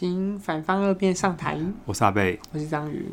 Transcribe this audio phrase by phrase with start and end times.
[0.00, 1.58] 请反方二辩上台。
[1.84, 3.06] 我是阿贝，我是章鱼。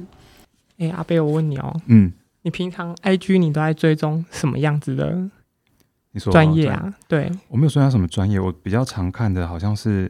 [0.77, 2.13] 哎、欸，阿贝，我问你哦、喔，嗯，
[2.43, 5.29] 你平常 IG 你都在追踪什么样子的？
[6.11, 6.95] 你说专业啊？
[7.05, 10.09] 对，我没有说他什么专业，我比较常看的好像是，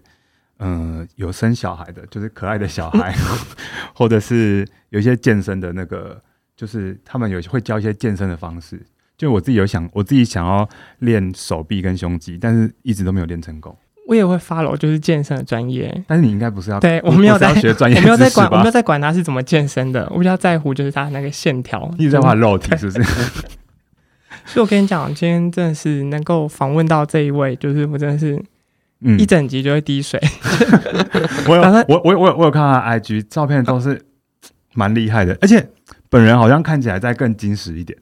[0.57, 3.11] 嗯、呃，有生小孩的，就是可爱的小孩，
[3.95, 6.21] 或者是有一些健身的那个，
[6.55, 8.79] 就是他们有会教一些健身的方式。
[9.17, 13.75] 就我自己有想，我自己想要练手臂跟胸肌，但是一直都没有练成功。
[14.07, 16.03] 我也会 follow，就是健身的专业。
[16.07, 20.07] 但是你应该不是要对，我没有在学专业， 我没有在管，我没有在管他是怎么健身的。
[20.11, 23.03] 我比较在乎就是他那个线条，一直在画肉体，是不是？
[24.47, 28.41] 所以我跟你讲，今天真的是能够访问到这一位，就是我真的是，
[29.17, 30.17] 一整集就会滴水。
[31.11, 34.01] 嗯、我有，我我我有我有看到他 IG 照片，都是
[34.73, 35.67] 蛮厉害的，而且
[36.09, 37.99] 本人好像看起来再更精实一点。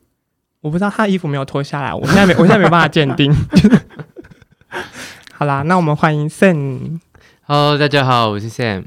[0.62, 3.34] 我不知道他衣服没有脱下来，我现在没，我现在没办法鉴定。
[5.38, 6.98] 好啦，那我们欢迎 Sam。
[7.42, 8.86] Hello，大家好，我是 Sam。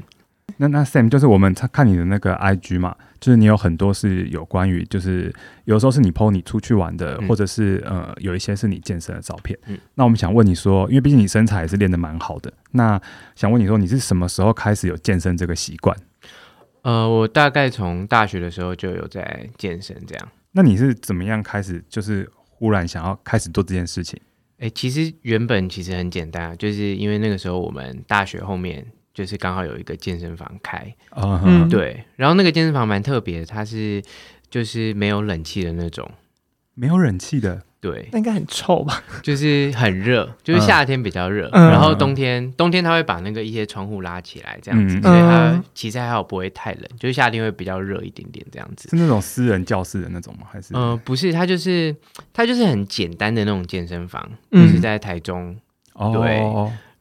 [0.57, 5.31] 那那 Sam 就是我们看你的那个 IG 嘛，就是你有很多是有关于，就是
[5.67, 9.59] 有时候是你 PO 你出去玩的，嗯、或者是呃有一些是你健身的照片。
[9.67, 12.99] 嗯，那我们想问你说，因为毕竟你身材也是练得蛮好的，那
[13.35, 15.95] 想问你说，你是什么时候开始有健身这个习惯？
[16.81, 20.29] 呃，我大概从大学的时候就有在健身，这样。
[20.53, 24.19] 那你是怎么样开始，就是忽然想要开始做这件事情？
[24.59, 34.03] 哎、欸，其实原本其实很简单，就是因为那个时候我们大学后面就是刚好有一个健身房开，嗯哼，对，然后那个健身房蛮特别的，它是
[34.51, 36.11] 就是没有冷气的那种，
[36.79, 37.63] 没有冷气的。
[37.81, 39.01] 对，那应该很臭吧？
[39.23, 48.89] 就是很热， 就是夏天比较热，嗯、然后冬天冬天它会把那个一些窗户拉起来，这样子，嗯、所以它其实还好不会太冷，就是夏天会比较热一点点这样子。
[48.89, 50.49] 是那种私人教室的那种吗？
[50.51, 50.75] 还是？
[50.75, 51.95] 嗯、呃，不是，它就是
[52.33, 55.57] 它就是很简单的那种健身房，就是在台中。
[55.95, 56.41] 哦、对。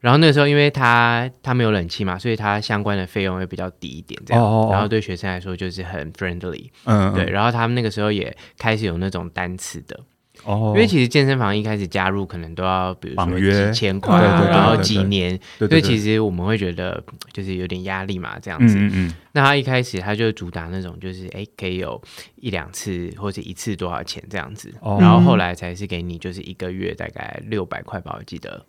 [0.00, 4.42] 然后那个时候，因为它它没有冷气嘛，所以它相关的费用会比较低一点，这样。
[4.42, 6.70] Oh, 然后对学生来说就是很 friendly。
[6.84, 7.12] 嗯。
[7.14, 9.98] 对，然后他们那个时候也开始有那种单次的。
[10.44, 18.76] 哦，因为其实健身房一开始加入可能都要，比如说几千块，然后几年，所以其实我们会觉得就是有点压力嘛，这样子。
[18.78, 19.14] 嗯嗯。
[19.32, 22.00] 那他一开始他就主打那种，就是哎，可以有
[22.36, 28.64] 一两次或者一次多少钱这样子，然后后来才是给你就是一个月大概六百块吧，我记得。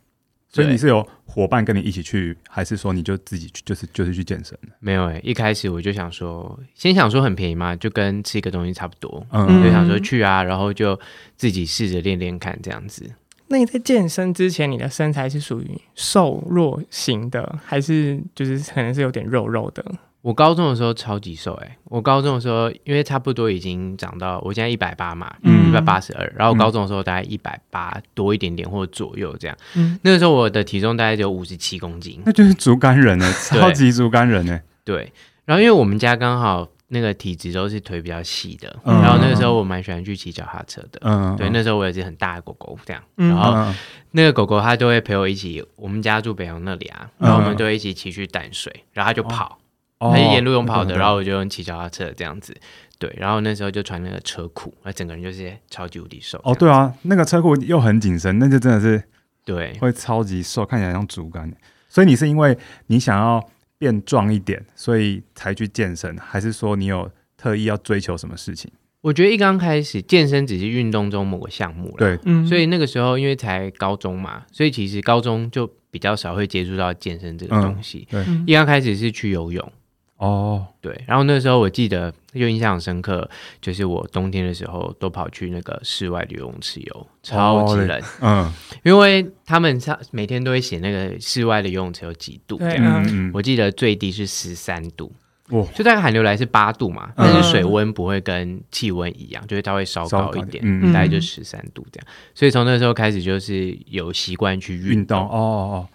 [0.51, 4.57] 所以你是有伙伴跟你一起去，还是说你就自己去，就是就是去健身？
[4.79, 10.99] 没有诶、欸，一开始我就想说，先想说很便宜嘛，就跟吃一个东西差不多，嗯，就想说去啊，然后就
[11.37, 13.09] 自己试着练练看这样子。
[13.47, 19.83] 那你在健身之前，你的身材是属于瘦弱型的，还是就是可能是有点肉肉的？
[20.21, 21.77] 我高中的时候超级瘦哎、欸！
[21.85, 26.33] 我高中的时候，因为差不多已经长到我现在一百八嘛，一百八十二。
[26.35, 29.55] 然后我高中的时候大概一百八多一点点或者左右这样。
[29.75, 34.59] 嗯，那个时候我的体重大概只有五十七公斤，那就是竹竿人呢， 超级竹竿人呢。
[34.83, 35.09] 对。
[35.45, 40.99] 然后因为我们家刚好那个体质都是腿比较细的，嗯、然后那个时候我蛮喜欢去骑脚踏车的。
[41.03, 41.33] 嗯。
[41.37, 43.73] 对，那时候我有只很大的狗狗这样，然后
[44.11, 49.57] 那个狗狗它就会陪我一起，我们家住北洋那里啊，然后我们就一起骑去淡水，然后它就跑。
[49.99, 52.55] 他是沿路用跑的，然后我就用骑脚踏车这样子，
[52.97, 56.39] 对，然后那时候就穿那个车裤，那整个人就是超级无敌瘦。
[56.43, 59.03] 哦，对啊，那个车裤又很紧身，那就真的是
[59.43, 61.51] 对，会超级瘦，看起来像竹竿。
[61.89, 62.57] 所以你是因为
[62.87, 63.43] 你想要
[63.77, 68.71] 变壮一点，所以才去健身，还是说你有特意要追求什么事情？
[69.01, 78.07] 我觉得一刚开始健身只是运动中某个项目了，对，嗯所以那个时候因为才高中嘛，所以其实高中就比较少会接触到健身这个东西。
[78.11, 79.71] 对，一刚开始是去游泳。
[80.19, 83.27] 哦，对，然后那时候我记得又印象深刻，
[83.61, 88.53] 就是我冬天的时候都跑去那个室外的游泳池游，超级冷，嗯，
[88.83, 89.81] 因为他们
[90.11, 95.09] 每天都会写那个室外的游泳池有几度，对，嗯，我记得最低是十三度，
[95.51, 105.87] 哇，就大概寒流来是八度嘛，但是水温不会跟气温一样，就是它会稍高一点，嗯，大概就十三度这样，所以从那时候开始就是有习惯去运动，哦哦。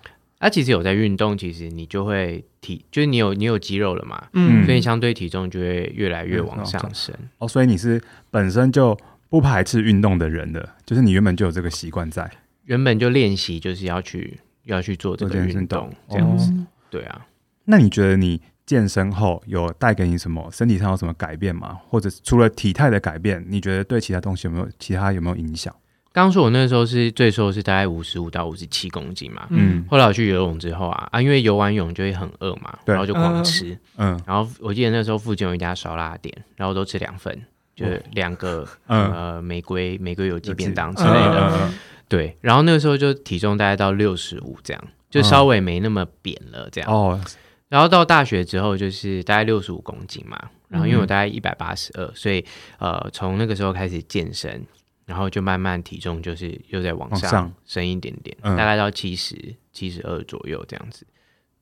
[0.45, 7.15] 他、啊、其实有在运动，其实你就会体，就是你有你有肌肉了嘛，嗯，所以相对体重就会越来越往上升。
[7.19, 7.99] 嗯、哦，所以你是
[8.31, 8.95] 本身就
[9.31, 12.31] 不排斥运动的人的，就是你原本就有这个习惯在，
[12.67, 16.53] 原本就练习就是要去要去做这个运动这样子。
[16.53, 17.27] 哦、对啊，
[17.65, 21.79] 那你觉得你健身后有带给你什么身体上有什么改变吗？
[21.89, 25.75] 或者除了体态的改变，你觉得对其他东西有没有其他有没有影响？
[26.15, 29.49] 刚说，我那个时候是最瘦，是大概五十五到五十七公斤嘛。
[29.51, 29.85] 嗯。
[29.91, 33.77] 后来我去游泳之后啊啊，因为游完泳就会很饿嘛，然后就狂吃。
[33.97, 34.19] 嗯。
[34.25, 37.37] 然后我记得那时候附近有一家烧腊店，然后都吃两份，
[37.75, 41.69] 就是两个呃玫瑰玫瑰有机便当之类的。
[42.09, 42.37] 对。
[42.41, 46.89] 然后那个时候就体重大概到六十五这样，就稍微没那么扁了这样。
[46.89, 47.21] 哦。
[47.69, 50.39] 然后到大学之后就是大概六十五公斤嘛，
[50.69, 52.45] 然后因为我大概一百八十二，所以
[52.79, 54.65] 呃从那个时候开始健身，
[55.07, 61.07] 然后就慢慢体重就是又在往上升一点点，嗯、大概到七十七十二左右这样子。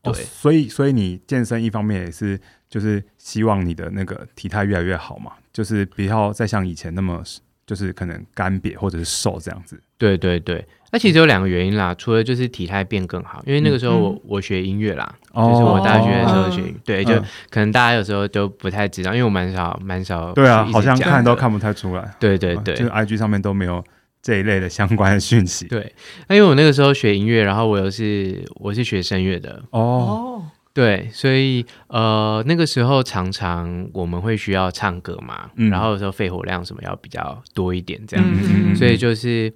[0.03, 7.23] 对，哦、所以所以你健身一方面也是就是希望你的那个体态越来越好嘛，就是不要再像以前那么
[7.67, 9.81] 就是可能干瘪或者是瘦这样子。
[9.97, 17.15] 对对对，那其实有两个原因啦，除了就是体态变更好，因为那个时候我、嗯、我学音乐啦，就是我大学的时候学，哦、对，就
[17.51, 22.15] 可能大家有时候都不太知道，因为我蛮少蛮少，对啊，好像看都看不太出来。
[22.21, 23.83] 对对对，就是 IG 上面都没有。
[24.25, 25.93] 这一类的相关的讯息，对，
[26.29, 30.41] 那因为我那个时候学音乐，然后我又是我是学声乐的哦，
[30.73, 39.53] 对，所以呃那个时候常常我们会需要唱歌嘛，嗯、然后有时候肺活量什么要比较多一点这样，嗯嗯嗯，所以就是。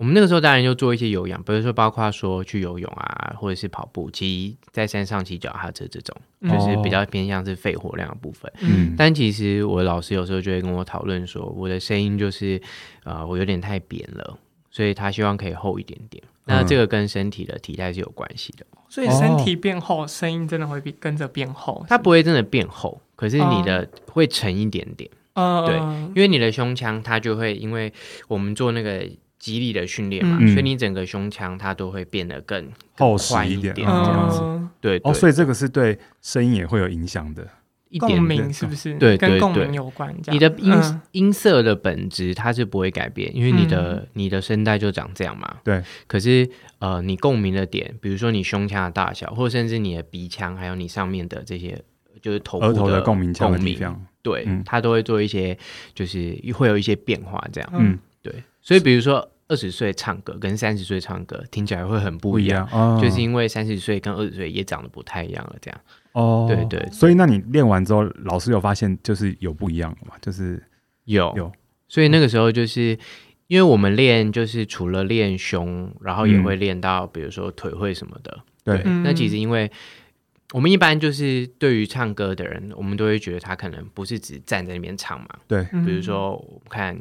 [0.00, 8.50] 我们那个时候当然就做一些有氧，比如说包括说去游泳啊，或者是跑步，骑在山上骑脚踏车这种，嗯、就是比较偏向是肺活量的部分。
[8.60, 12.58] 嗯，但其实我老师有时候就会跟我讨论说，我的声音就是
[13.04, 14.38] 呃我有点太扁了，
[14.70, 16.24] 所以他希望可以厚一点点。
[16.46, 18.64] 那这个跟身体的体态是有关系的。
[18.88, 21.84] 所以身体变厚，声音真的会跟着变厚。
[21.86, 25.10] 它不会真的变厚，可是你的会沉一点点。
[25.34, 27.92] 嗯，对，因为你的胸腔它就会，因为
[28.28, 29.06] 我们做那个。
[29.40, 34.38] 肌力的训练嘛，嗯、所以你整个胸腔它都会变得更厚实一点，这样子。
[34.42, 37.48] 嗯、对，对，哦，所以这个是对声音也会有影响的。
[37.88, 38.94] 一点点是不是？
[38.98, 40.14] 对，对，对，跟共鸣有关。
[40.28, 45.56] 你的音、嗯、音色的本质它是不会改变，因为你的、嗯、你的声带就长这样嘛。
[45.64, 45.82] 对。
[46.06, 46.48] 可是
[46.78, 51.82] 呃，你共鸣的点，比如说你胸腔的大小，或甚至你的鼻腔，还有你上面的这些，
[52.22, 55.58] 就是头部的，头的共鸣腔的地方，对，嗯、它都会做一些，
[55.92, 57.70] 就是会有一些变化，这样。
[57.74, 58.09] 嗯，对。
[58.62, 59.30] 所以比如说。
[59.50, 65.80] 二十岁唱歌跟三十岁唱歌听起来会很不一样，一样哦、就是因为三十岁跟二十岁也长得不太一样了，这样。
[66.12, 66.90] 哦，对，对对。
[66.92, 70.14] 所以那你练完之后，老师有发现就是有不一样嘛？
[70.22, 70.62] 就是
[71.06, 71.50] 有有。
[71.88, 72.96] 所以那个时候就是
[73.48, 78.38] 因为我们练，就是除了练胸，然后也会练到比如说腿会什么的。
[78.66, 78.82] 嗯、对。
[79.02, 79.68] 那其实因为
[80.52, 85.26] 我们一般就是对于唱歌的人，我们都会觉得他可能不是只站在那边唱嘛。
[85.48, 85.64] 对。
[85.84, 86.96] 比如说我看。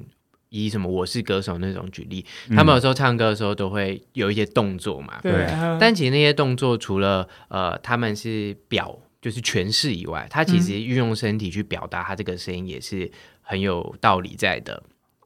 [0.49, 5.19] 以什么我是歌手那种举例，嗯、他们有时候唱歌的时候都会有一些动作嘛。
[5.21, 5.47] 对。
[5.79, 13.09] 但其实那些动作除了呃他们是表就是诠释以外，他其实运用身体去表达他这个声音也是
[13.41, 14.81] 很有道理在的。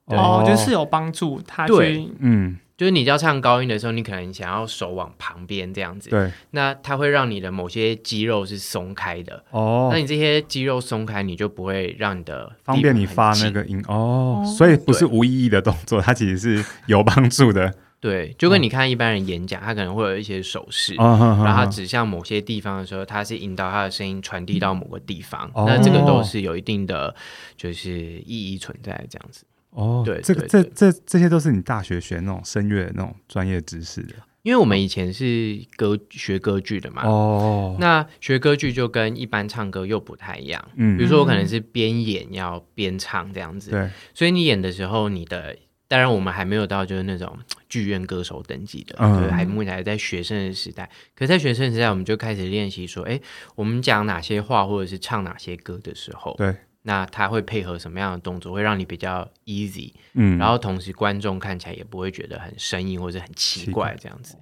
[0.06, 1.66] 哦，就是有帮助他。
[1.66, 2.58] 对，嗯。
[2.84, 9.88] 就是你要唱高音的时候，你可能想要手往旁边这样子，对，那它会让你的某些肌肉是松开的哦。
[9.90, 14.44] 那你这些肌肉松开，你就不会让你的方便你发那个音哦。
[14.58, 17.74] 所以不是无意义的动作，它其实是有帮助的。
[18.02, 27.16] 对，就跟你看一般人演讲，他可能会有一些手势，然后他指向某些地方的时候，他是引导他的声音传递到某个地方，那这个都是有一定的
[27.56, 29.46] 就是意义存在这样子。
[29.74, 37.04] 哦，对，这个这这这些都是你大学学那种声乐那种专业知识的，因为我们以前是歌学歌剧的嘛。
[37.06, 40.64] 哦，那学歌剧就跟一般唱歌又不太一样。
[40.76, 43.72] 嗯，比如说我可能是边演要边唱这样子。
[43.72, 45.56] 对，所以你演的时候，你的
[45.88, 47.36] 当然我们还没有到就是那种
[47.68, 50.90] 剧院歌手等级的，嗯，还目前还在学生的时代。
[51.16, 53.20] 可在学生时代，我们就开始练习说，哎，
[53.56, 56.56] 我们讲哪些话或者是唱哪些歌的时候，对。
[56.84, 64.36] 那他会配合什么样的动作，会让你比较 easy，嗯，然后同时观众看起来也不会觉得很生硬或者很奇怪这样子，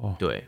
[0.00, 0.46] 哦，对，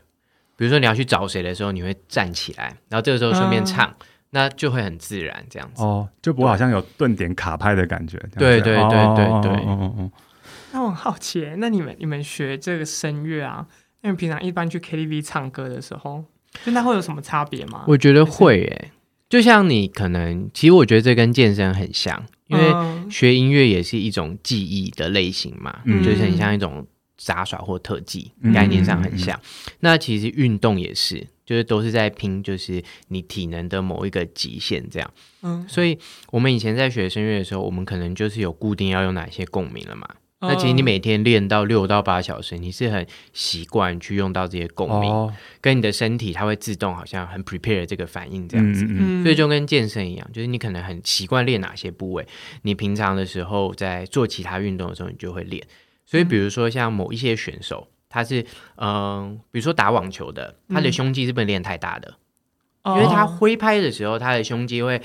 [0.55, 3.93] 比如说你要去找谁的时候，你会站起来，然后这个时候顺便唱，
[4.29, 10.11] 那就会很自然这样子，哦，就不会好像有顿点卡拍的感觉，对对对对对，嗯嗯，
[10.71, 13.67] 那我很好奇，那你们你们学这个声乐啊，
[14.01, 16.23] 因为平常一般去 KTV 唱歌的时候，
[16.63, 17.83] 就那会有什么差别吗？
[17.87, 18.91] 我觉得会诶。
[19.31, 22.65] 就像你可能，其实我觉得这跟健身很像，因为
[23.09, 26.85] 学音乐也是一种技艺的类型嘛，嗯、就是很像一种
[27.17, 29.33] 杂耍或特技，嗯、概念上很像。
[29.37, 35.13] 嗯、那其实运动也是，就是都是在拼，就是你体能的某一个极限这样。
[35.43, 35.97] 嗯，所以
[36.31, 40.05] 我们以前在学声乐的时候，我们可能就是有固定要用哪些共鸣了嘛。
[40.41, 45.31] 那其实你每天练到六到八小时，你是很习惯去用到这些共鸣，哦、
[45.61, 52.27] 跟你的身体它会自动好像很 prepare 这个反应这样子，嗯嗯、所以就跟健身一样，就是你可能很习惯练哪些部位，
[52.63, 55.63] 你平常的时候在做其他运动的时候你就会练。
[56.05, 58.41] 所以比如说像某一些选手，他是
[58.77, 62.15] 嗯、呃，比如说打网球的，他的胸肌是不能练太大的，
[62.81, 64.99] 嗯、因为他挥拍的时候，他的胸肌会。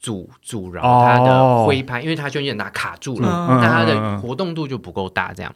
[0.00, 3.28] 阻阻挠他的挥拍，因为他就有点拿卡住了，
[3.60, 5.52] 那他的活动度就不够大，这样。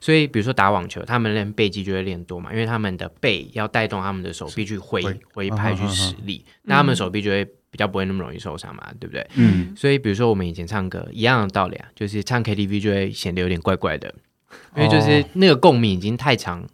[0.00, 9.26] 所以比如说打网球，他们练背肌就会练多嘛，因为他们的背要带动他们的手臂去挥挥拍去使力，那他们手臂就会比较不会那么容易受伤嘛，对不对？
[9.34, 9.74] 嗯。
[9.74, 14.14] 所以比如说我们以前唱歌一样的道理啊，就是唱 KTV 就会显得有点怪怪的，
[14.76, 16.66] 因为就是那个共鸣已经太长。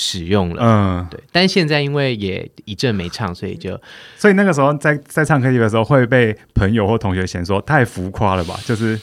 [0.00, 3.76] 使用了，嗯，对，但是现在因为也一阵没唱，所以就，
[4.16, 8.96] 所以那个时候在在唱 KTV 的时候会被朋友或同学嫌说太浮夸了吧，就是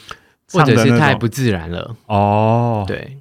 [0.50, 1.94] 或者是太不自然了。
[2.06, 3.18] 哦，对，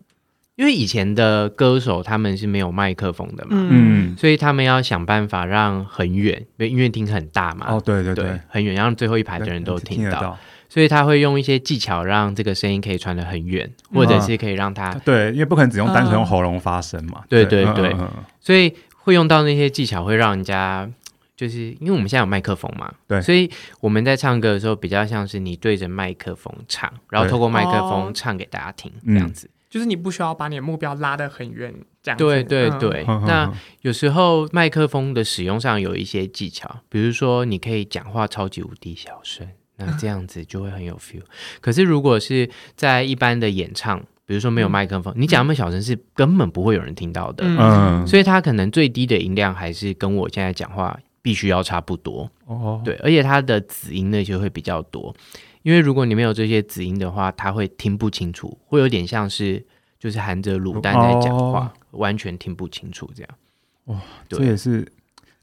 [0.55, 10.39] 因为以前的歌手他们是没有麦克风的嘛，嗯，所以他们要想办法让很远，因为音乐厅很大嘛，哦，对对对，很远，让最后一排的人都听到。
[10.75, 17.23] 所以他会用一些技巧，让这个声音可以传得很远，或者是可以让它、嗯、对，因为不可能只用单纯用喉咙发声嘛。
[17.29, 20.85] 对对对，嗯嗯嗯、所以会用到那些技巧，会让人家
[21.37, 32.25] 就是因为我们现在有麦克风嘛，对，所以我们在唱歌的时候比较像是你对着麦克风唱，然后透过麦克风唱给大家听，这样子、嗯，就是你不需要把你的目标拉得很远，这样子。
[32.25, 39.47] 对对对，嗯、那有时候麦克风的使用上有一些技巧，比如说你可以讲话超级无敌小声。
[39.77, 41.21] 那这样子就会很有 feel。
[41.61, 47.45] 可是如果是在一般的演唱，比如说没有麦克风，嗯、你讲那么小声是根本不会有人听到的。
[47.45, 52.29] 嗯，所以他可能最低的音量还是跟我现在讲话必须要差不多。
[52.45, 55.15] 哦，对，而且他的子音那些会比较多，
[55.61, 59.63] 因为如果你没有这些子音的话，他会听不清楚，会有点像是
[59.99, 63.29] 就是含着卤蛋在讲话，哦、完全听不清楚这样。
[63.85, 64.87] 哇，对这也是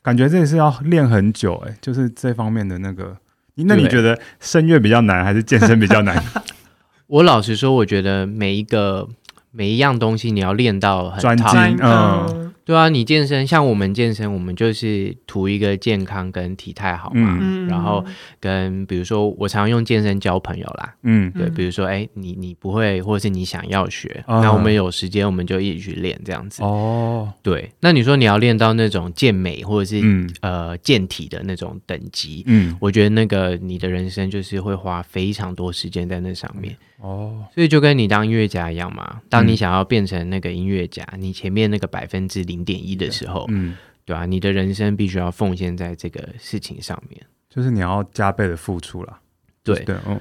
[0.02, 3.16] 感觉这也是要练很久哎，就是这方面的那个。
[3.54, 6.22] 那你觉得声乐比较难，还是健身比较难？
[7.06, 9.08] 我老实说，我觉得每一个
[9.50, 12.54] 每一样东西，你要练到很专精，嗯。
[12.64, 17.38] 对啊，你健身像我们健身，我们就是图一个健康跟体态好嘛。
[17.40, 18.04] 嗯、然后
[18.38, 20.94] 跟比如说，我常用健身交朋友啦。
[21.02, 26.62] 嗯，对，比如说，哎，你你不会，或者是你想要学，那、嗯、我们有时间，我们就一起去练这样子。
[26.62, 27.72] 哦，对。
[27.80, 36.76] 那你说你要练到那种健美或者是、嗯、呃健体的那种等级，嗯，我觉得那个你的人生就是会花非常多时间在那上面。
[36.98, 39.20] 哦，所以就跟你当音乐家一样嘛。
[39.28, 49.18] 当你想要变成那个音乐家，嗯、你前面那个百分之零点一的时候，嗯，对啊，你的人生必须要奉献在这个事情上面，就是你要加倍的付出了。
[49.62, 50.20] 对对，嗯。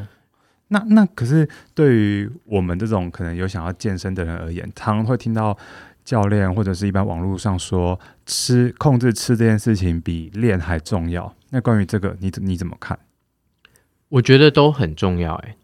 [0.67, 5.57] 那那可是对于我们这种可能有想要健身的人而言，常常会听到
[6.05, 11.35] 教练或者是一般网络上说，吃控制吃这件事情比练还重要。
[11.49, 12.97] 那关于这个，你你怎么看？
[14.07, 15.55] 我觉得都很重要，欸，哎。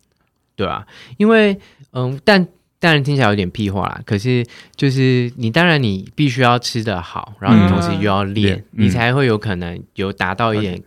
[0.58, 1.60] 对啊，因为
[1.92, 2.48] 嗯，但
[2.80, 4.02] 当然听起来有点屁话啦。
[4.06, 10.82] 可是就是你当然你必须要吃得好，然后你同时又要练，嗯、你才会有可能有达到一点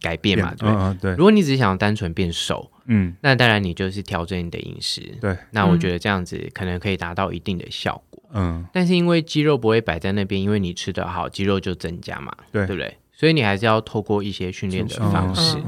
[0.00, 1.10] 改变嘛，对、嗯、对。
[1.12, 5.36] 如果你只想单纯变瘦，嗯，那当然你就是调整你的饮食，对。
[5.50, 8.66] 那我觉得这样子可能可以达到一定的效果，嗯。
[8.72, 12.96] 但是因为肌肉不会摆在那边，因为你吃得好，肌肉就增加嘛，对，对不对？
[13.12, 15.58] 所以你还是要透过一些训练的方式。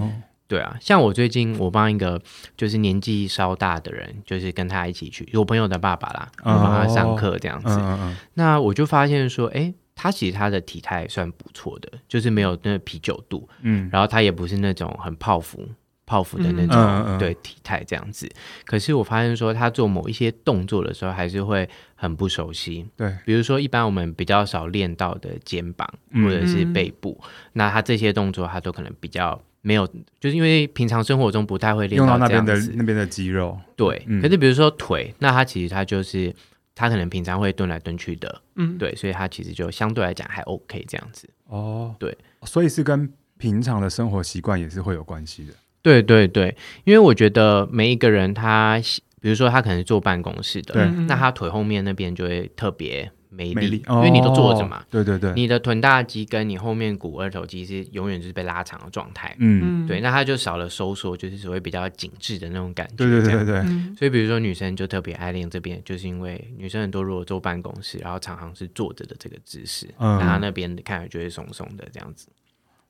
[0.52, 2.20] 对啊，像我最近我帮一个
[2.58, 7.70] 就是年纪稍大的人，就是跟他一起去，我朋友的爸爸啦，我帮他上课这样子。
[7.70, 15.66] 哦、那我就发现说，哎，他其实他的体态算不错的，就是没有那啤酒肚，嗯，然后他也不是那种很泡芙
[16.04, 18.30] 泡芙的那种，对体态这样子。
[18.66, 22.86] 可是我发现说，他做某一些动作的时候，还是会很不熟悉。
[22.94, 29.40] 对，比如说一般我们比较少练到的肩膀或者是背部，嗯、那他这些动作他都可能比较。
[29.62, 29.86] 没有，
[30.20, 33.58] 就是因为平常生活中不太会练到，用到那边的那边的肌肉。
[33.76, 36.34] 对，嗯、可是比如说腿，那他其实他就是
[36.74, 41.28] 他可能平常会蹲来蹲去的，嗯，对，所以他其实就相对来讲还 OK 这样子。
[41.46, 45.54] 哦，对，所以是跟平常的生活习惯也是会有关系的。
[45.80, 48.80] 对对对，因为我觉得每一个人他，
[49.20, 53.10] 比如说他可能是坐办公室的，对，那他腿后面那边就会特别。
[53.34, 54.84] 没力，因为你都坐着嘛。
[54.90, 59.34] 对对对，你的臀大肌跟你后面股二头肌是永远就是被拉长的状态。
[59.38, 62.96] 嗯，对，那它就少了收缩，就是所谓比较紧致的那种感觉。
[62.96, 63.62] 对对对对。
[63.96, 72.28] 所以比如说女生就特别爱练这边，就是因为女生很多如果坐办公室，然后常常是坐着的这个姿势，那她那边看着就会松松的这样子。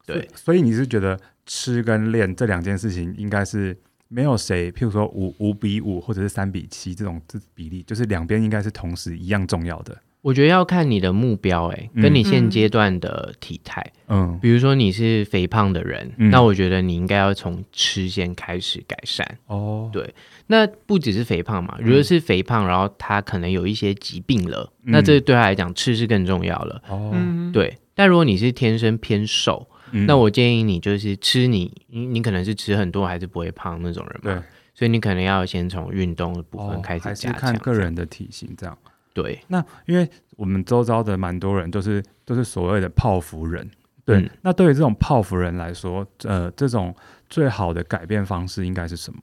[0.04, 3.76] 对，所以你是觉得吃跟练这两件事情应该是
[4.08, 9.96] 没有谁，譬如说五五比五或者是三比七这种这比例，就是两边应该是同时一样重要的。
[10.22, 19.26] 我觉得要看你的目标，欸，哎，跟你现阶段的体态，嗯，比如说你是肥胖的人，嗯，那我觉得你应该要从吃先开始改善。
[19.46, 20.14] 哦，对，
[20.46, 26.80] 那不只是肥胖嘛，如果是肥胖，然后他可能有一些疾病了，嗯，那这对他来讲吃是更重要了。
[26.88, 27.12] 哦，
[27.52, 38.78] 对，但如果你是天生偏瘦，嗯、那我建议你就是吃你，你你可能是吃很多还是不会胖那种人嘛，对，所以你可能要先从运动的部分开始加强，哦、还是看个人的体型这样。
[39.14, 43.71] 对，那因为我们周遭的蛮多人都是都是所谓的泡芙人，
[44.04, 46.95] 对，嗯、那对于这种泡芙人来说，呃，这种
[47.28, 49.21] 最好的改变方式应该是什么？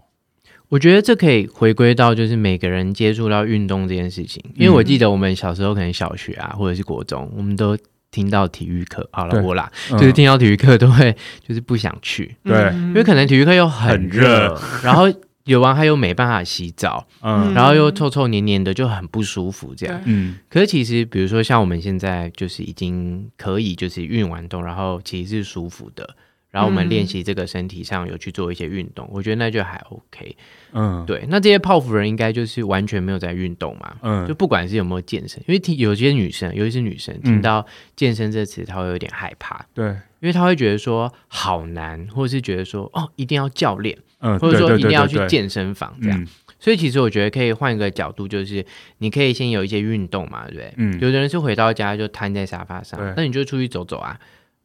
[0.67, 7.75] 我觉得这可以回归到就是每个人接触到运动这件事情，因为我记得我们小时候可能小学啊，或者是国中，我们都
[8.11, 11.15] 听到体育课，好了，我啦，嗯、就是听到体育课都会
[11.47, 15.11] 就是不想去，对，因为可能体育课又很热，然后。
[15.49, 19.99] 有完还有没办法洗澡，嗯，然后又臭臭黏黏的，就很不舒服这样。
[20.05, 26.07] 嗯，可是其实比如说像我们现在就是已经可以就是运完动，然后其实是舒服的，
[26.51, 30.37] 然后我们练习这个身体上有去做一些运动，嗯、我觉得那就还 OK。
[30.73, 37.65] 嗯，对，那这些泡芙人应该就是完全没有在运动嘛，嗯，就不管是有没有健身，因为听有些女生，尤其是女生听到
[37.95, 39.87] 健身这词，她会有点害怕，对，
[40.19, 43.97] 因为她会觉得说好难，或者是觉得说哦一定要教练。
[44.19, 46.27] 嗯，或者说一定要去健身房这样，
[46.59, 48.65] 所以其实我觉得可以换一个角度，就是
[48.97, 50.73] 你可以先有一些运动嘛，对不对？
[50.77, 54.19] 嗯，有的人是回到家就瘫在沙发上，那你就出去走走啊，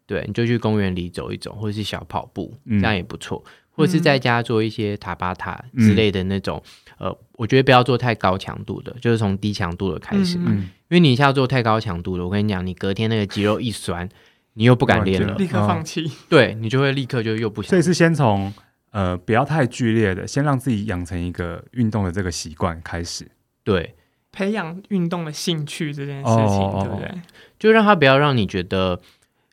[0.06, 3.44] 对，你就去公园里走一走，或者是小跑步，这样也不错。
[3.76, 6.62] 或者是在家做一些塔巴塔之类的那种，
[6.96, 14.08] 呃，我觉得不要做太高强度的，就是从低强度的开始嘛，因为你一下做太高强度的，我跟你讲，你隔天那个肌肉一酸，
[14.52, 17.70] 你又不敢练了，立刻放弃，对，你就会立刻就又不想。
[17.70, 18.52] 所以是先从。
[18.94, 23.26] 呃，不要太剧烈的，先让自己养成一个运动的这个习惯开始。
[23.64, 23.96] 对，
[24.30, 27.22] 培养运动的兴趣这件事情，哦、对不对？
[27.58, 29.00] 就让他不要让你觉得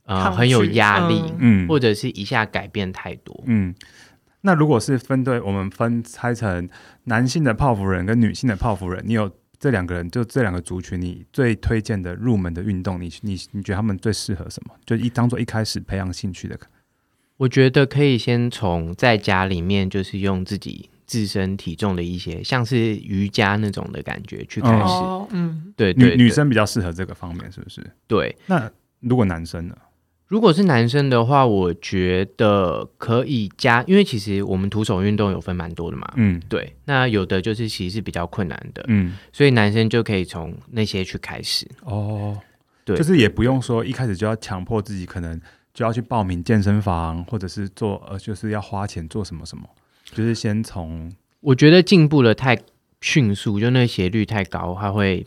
[0.03, 3.73] 呃很有压力，嗯，或者是一下改变太多，嗯。
[4.41, 6.69] 那如果是分对，我们分拆成
[7.05, 14.75] 男性的泡芙人跟女性的泡芙人，你有这两个人，就这两个族群，你最推荐的入门的运动，你你你觉得他们最适合什么？
[14.85, 16.59] 就一当做一开始培养兴趣的。
[17.41, 24.83] 我觉得可以先从在家里面，就是用自己自身体重的一些，像是瑜伽那种的感觉去开始。
[24.83, 27.81] 哦、嗯，对，对，对，女女生比较适合这个方面，是不是？
[28.05, 28.35] 对。
[28.45, 29.75] 那如果男生呢？
[30.27, 36.13] 如果是男生的话，我觉得可以加，因为其实我们徒手运动有分蛮多的嘛。
[36.17, 36.71] 嗯，对。
[36.85, 41.67] 那有的就是其实是比较困难的，嗯，所以男生就可以从那些去开始。
[41.85, 42.37] 哦，
[42.85, 45.41] 对，就是也不用说一开始就要强迫自己可能。
[45.73, 49.63] 就要去报名健身房，或者是做呃，就是要花钱做什么什么，
[50.11, 52.57] 就是先从我觉得进步的太
[52.99, 55.25] 迅速，就那个斜率太高，它会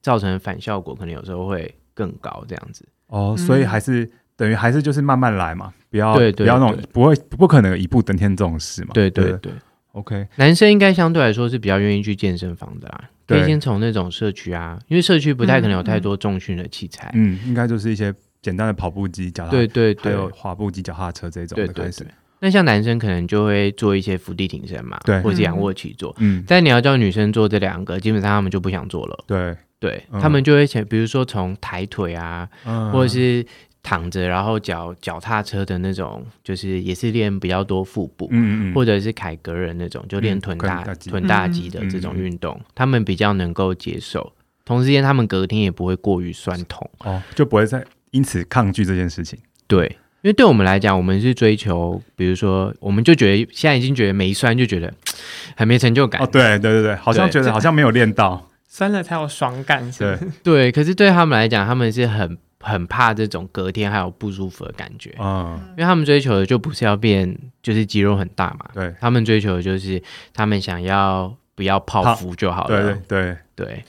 [0.00, 2.84] 造成反效果，可能有时候会更高这样子。
[3.08, 8.90] 哦，所以还是、嗯、等于还是就是慢慢来嘛，不要对对对，不要那种不会不可能一步登天这种事嘛。
[8.94, 9.52] 对对对，对
[9.92, 18.14] ，OK，男生应该相对来说是比较愿意去健身房的啦，可以先从那种社区啊，因为社区不太可能有太多重训的器材，嗯，应该就是一些。
[18.44, 22.00] 简单的跑步机、脚踏，对对对，还有滑步机、脚踏车这种的开始。
[22.00, 26.14] 对对对，那像男生可能就会做一些伏地挺身嘛，对，或者仰卧起坐。
[26.18, 29.24] 嗯，但你要叫女生做这两个，基本上他们就不想做了。
[29.26, 32.46] 对对，他们就会想，比如说从抬腿啊，
[32.92, 33.44] 或者是
[33.82, 44.32] 躺着，然后脚脚踏车的那种，就是也是练比较多腹部，嗯嗯，或者是凯格人那种，就练臀大臀大肌的这种运动，他们比较能够接受。
[44.66, 47.84] 同时间，他们隔天也不会过于酸痛哦，就不会再。
[48.14, 49.86] 因此抗拒这件事情，对，
[50.22, 54.94] 因为对我们来讲，我们是追求，比如说，我们就觉得现在已经觉得没酸，就觉得
[55.58, 56.22] 很没成就感。
[56.22, 60.28] 哦，对对对对，好像觉得好像没有练到，酸了才有爽感，是对。
[60.44, 60.72] 对。
[60.72, 70.00] 可是对他们来讲，他们是很很怕这种隔天还有不舒服的感觉，嗯，因为他们追求的就不是要变，就是肌肉很大嘛，对，他们追求的就是
[70.32, 73.66] 他们想要不要泡芙就好了，对对对。
[73.66, 73.84] 对。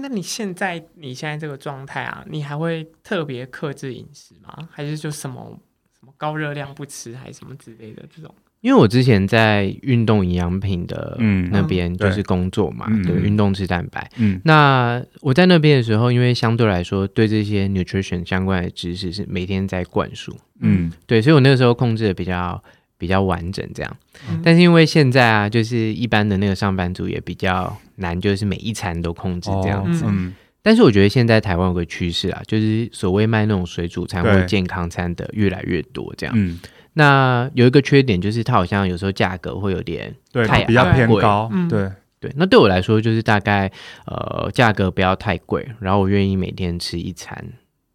[0.00, 4.68] 那你现在你现在这个状态啊，你还会特别克制饮食吗？
[4.70, 5.58] 还是就什么
[5.98, 8.34] 什么高热量不吃，还是什么之类的这种？
[8.60, 11.16] 因为我之前在运动营养品的
[11.50, 14.10] 那边就是工作嘛，嗯、对，运动吃蛋白。
[14.16, 22.62] 嗯，那我在那边的时候，因为相对来说对这些 nutrition 相关的知识是每天在灌输，嗯，对，所以我那个时候控制的比较。
[22.96, 23.96] 比较完整这样，
[24.42, 30.04] 但是因为现在啊，就是一般的那个上班族也比较难，就是每一餐都控制这样子。
[30.06, 36.34] 嗯，但是我觉得现在台湾有个趋势啊，就是所谓卖那种水煮餐或健康餐的越来越多这样。
[36.36, 36.58] 嗯，
[36.92, 40.14] 那有一个缺点就是它好像有时候价格会有点
[40.46, 41.50] 太比较偏高。
[41.68, 43.70] 对对，那对我来说就是大概
[44.06, 47.44] 呃价格不要太贵，然后我愿意每天吃一餐，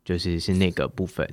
[0.06, 1.28] 就是是那个部分。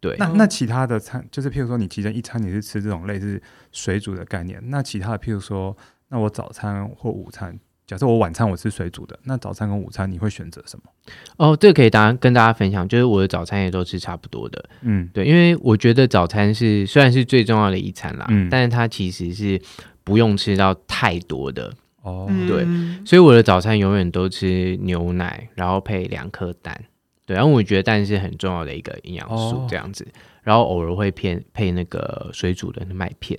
[0.00, 5.76] 对，那那其他的餐，就是譬如说，你其中一餐你是吃这种类似水煮的概念，那其他的譬如说，
[6.08, 10.84] 那我早餐或午餐假设我晚餐我吃水煮的，那早餐跟午餐你会选择什么？
[11.36, 14.64] 哦，这个可以大家跟大家分享，就是我的早餐也都吃差不多的。
[14.82, 19.60] 嗯，对，因为我觉得早餐是虽然是最重要的一餐啦，嗯，但是它其实是
[20.04, 21.72] 不用吃到太多的。
[22.02, 22.64] 哦，对，
[23.04, 26.84] 所以我的早餐永远都吃牛奶，然后配两颗蛋。
[27.30, 30.02] 对，然后我觉得蛋是很重要的一个营养素，这样子。
[30.02, 33.38] 哦、然后偶尔会偏配那个水煮的麦片。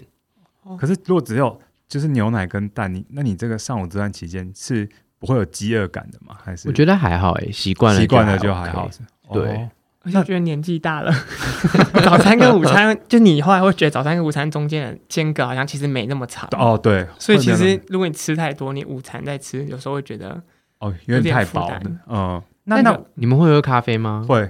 [0.80, 4.88] 可是如果只有就是牛奶跟蛋，你那你这个上午这段期间是
[5.20, 6.38] 不会有饥饿感的吗？
[6.42, 8.90] 还是我觉得还好哎，习惯了习惯了就还好。
[9.34, 9.68] 对，
[10.04, 11.12] 我就觉得年纪大了，
[12.06, 16.48] 早餐跟午餐，就你后来会觉得早餐跟午餐中间的间隔好像其实没那么长。
[16.54, 20.42] 哦，对，所以其实如果你吃太多，你午餐再吃，有时候会觉得
[20.80, 21.82] 哦有点太饱了。
[22.08, 22.42] 嗯。
[22.64, 24.26] 那那你们会喝咖啡吗？
[24.28, 24.50] 会，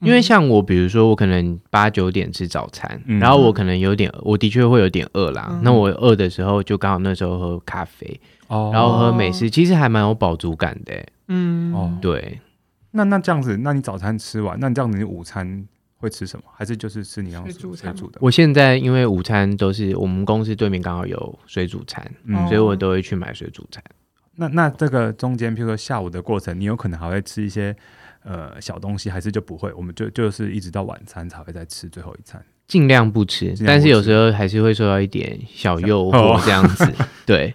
[0.00, 5.48] 因为像我，比如说我可能八九点吃早餐，嗯、然后我可能有点，我的确会有点饿啦。
[5.50, 11.04] 嗯、那我饿的时候，就刚好那时候喝咖啡，哦、然后喝美式，其实还蛮有饱足感的。
[11.26, 12.40] 嗯，哦，对。
[12.92, 15.66] 那那这样子，那你早餐吃完，那你这样子，你午餐
[15.98, 16.44] 会吃什么？
[16.54, 17.52] 还是就是吃你要水
[17.92, 18.18] 煮的？
[18.20, 23.82] 我现在因为午餐都是我们公司对面刚好有水煮餐，嗯、所以我都会去买水煮餐。
[24.40, 27.74] 那那这个中间，譬如说下午的过程，你有可能还会吃一些
[28.22, 29.72] 呃小东西，还是就不会？
[29.72, 36.84] 我们就就是一直到晚餐才会再吃最后一餐，尽量不吃，但是有时候还是会受到一点小诱惑这样子。
[36.98, 37.46] 哦、对，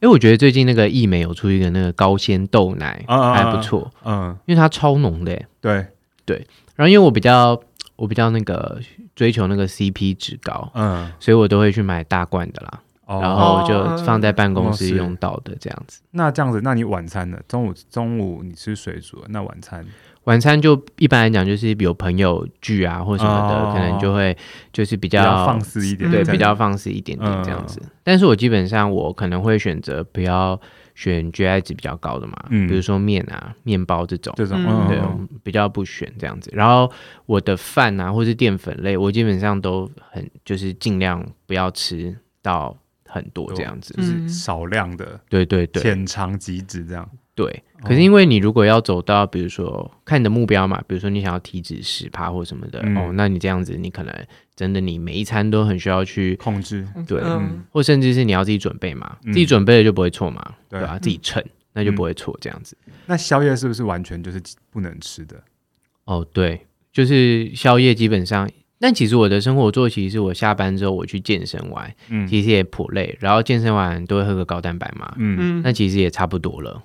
[0.00, 5.86] 因为我觉得最近那个益美有出一个那个高纤豆奶，还不错，嗯，因为它超浓的，对
[6.26, 6.46] 对。
[6.74, 7.58] 然后因为我比较
[7.96, 8.78] 我比较那个
[9.14, 12.82] 追求那个 CP 值高，嗯，所以我都会去买大罐的啦。
[13.06, 16.02] 然后就放在办公室用到的这样子。
[16.10, 17.38] 那这样子，那你晚餐呢？
[17.46, 19.84] 中午中午你吃水煮，那晚餐？
[20.24, 24.36] 晚餐就一般来讲就是有朋友聚啊或什么的，可能就会
[24.72, 27.80] 就是比较放肆一点，对，比较放肆一点点这样子。
[28.02, 30.60] 但是我基本上我可能会选择不要
[30.96, 35.00] 选 GI 值比较高的嘛，比如说面啊、面包这种，这种对，
[35.44, 36.50] 比较不选这样子。
[36.52, 36.90] 然后
[37.26, 42.76] 我的饭啊或是淀粉类，我基本上都很就是尽量不要吃到。
[43.16, 47.08] 很多这样子，就是少量的，对对对，浅尝即止这样。
[47.34, 57.22] 对，可是因为你如果要走到，比如说看你的目标嘛，比如说你想要体脂十趴或什么的，哦，那你这样子，你可能真的你每一餐都很需要去控制，对，
[57.70, 60.98] 或甚至是你要自己准备嘛，自己准备了就不会错嘛，对吧？
[60.98, 62.74] 自己称那就不会错这样子。
[63.04, 65.42] 那宵夜是不是完全就是不能吃的？
[66.04, 68.48] 哦，对，就是宵夜基本上。
[68.78, 76.82] 但其实我的生活作息是我下班之后我去健身完，嗯，其实也颇累，然后健身完都会喝个高蛋白嘛，嗯，那其实也差不多了，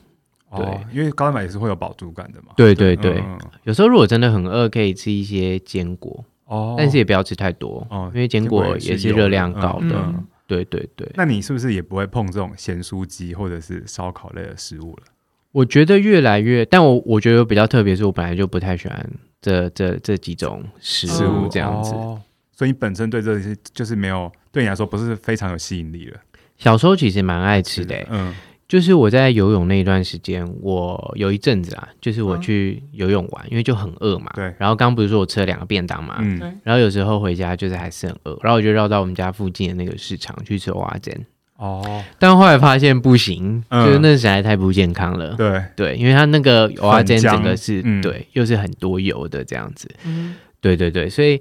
[0.56, 3.22] 对，因为高蛋白也是会有饱足感的嘛，对对对，
[3.64, 10.14] 有时候如果真的很饿，可以吃一些坚果，哦，但是也不要吃太多，哦，因为坚果也是热量高的，
[10.48, 11.10] 对对对。
[11.16, 15.04] 那你是不是也不会碰这种咸酥鸡或者是烧烤类的食物了？
[15.52, 19.10] 我觉得越来越，但我我觉得比较特别，是我本来就不太喜欢。
[19.42, 22.22] 这这这几种食物这样子，哦，
[22.56, 26.20] 所以你本身对这些就是没有，对你来说不是非常有吸引力了。
[26.60, 28.36] 小时候其实蛮爱吃的，嗯，
[28.68, 34.54] 就是我在游泳那一段时间，我有一阵子啊，就是我去游泳玩，因为就很饿嘛，对。
[34.60, 41.26] 然后刚不是说我吃了两个便当嘛，嗯，然后有时候回家就是还是很饿，然后我就绕到我们家附近的那个市场去吃蚵仔煎。
[41.62, 45.36] 哦，但后来发现不行，就是那实在太不健康了。
[45.36, 49.88] 对对，因为它那个蚵仔煎整个是对，又是很多油的这样子。
[50.04, 51.40] 嗯，对对对，所以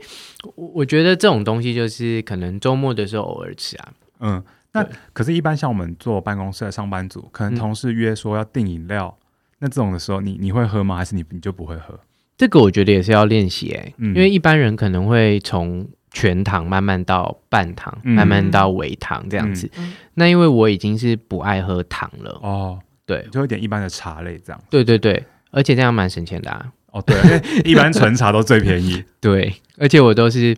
[0.55, 3.89] 我觉得这种东西就是可能周末的时候偶尔吃啊。
[4.19, 9.17] 嗯，那可是，一般像我们坐办公室的上班族，可能同事约说要订饮料，
[9.61, 10.97] 那这种的时候，你你会喝吗？
[10.97, 11.99] 还是你你就不会喝？
[12.37, 15.89] 这个我觉得也是要练习哎，因为一般人可能会从。
[16.13, 19.71] 全糖慢慢到半糖，嗯、慢慢到微糖这样子。
[19.77, 24.61] 嗯、那因为我已经是不爱喝糖了哦，对，就有点一般的茶类这样。
[24.69, 26.73] 对对对，而且这样蛮省钱的啊。
[26.93, 27.17] 哦，对，
[27.65, 29.05] 一般纯茶都最便宜。
[29.21, 30.57] 对，而且我都是，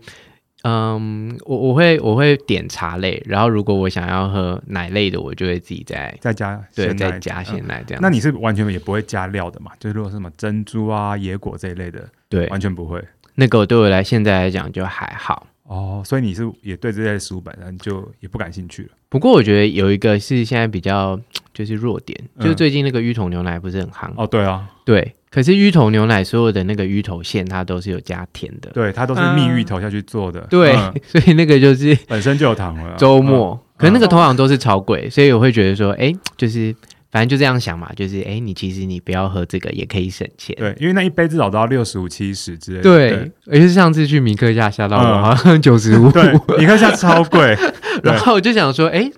[0.62, 8.02] 嗯，我我会我会点茶类，然后如果我想要喝奶类的，我就会自己再再加对再加鲜奶这样、嗯。
[8.02, 9.72] 那你是完全也不会加料的嘛？
[9.78, 13.04] 就是如果是什么珍珠啊、野果这一类的，对，完全不会。
[13.34, 18.88] 那个对我来现在来讲就还好哦，所以你是也对这些食物本身就也不感兴趣了。
[19.08, 21.18] 不过我觉得有一个是现在比较
[21.54, 24.26] 就是弱点，嗯、就是最近那个芋头牛奶不是很夯哦？
[24.26, 25.14] 对啊，对。
[25.30, 32.94] 可是芋头牛奶所有的那个芋头馅它都是有加甜的，对，它都是蜜芋头下去做的，嗯、对，嗯、 所以那个就是本身就有糖了。
[32.96, 36.74] 周末，嗯、可是那个通常都是超贵，所以我会觉得说，哎，就是。
[37.12, 40.56] 反正就这样想嘛，就是哎、欸，你其实你不要喝这个也可以省钱。
[40.56, 42.82] 对，因为那一杯至少都要六十五七十之类的。
[42.82, 47.54] 对，对而且上次去米克夏下到我好像九十五，对，米克夏超贵。
[48.02, 49.12] 然后我就想说，哎、欸，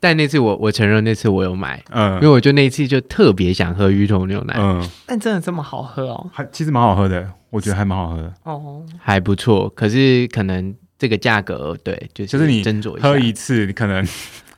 [0.00, 6.30] 但那次我我承认那次我有买，嗯，因为我就那一次就特别想喝芋头牛奶，嗯，但真的这么好喝哦？
[6.32, 8.32] 还其实蛮好喝的，我觉得还蛮好喝的。
[8.44, 9.68] 哦，还不错。
[9.76, 14.02] 可是可能这个价格，对，就是就是你斟酌喝一次，你可能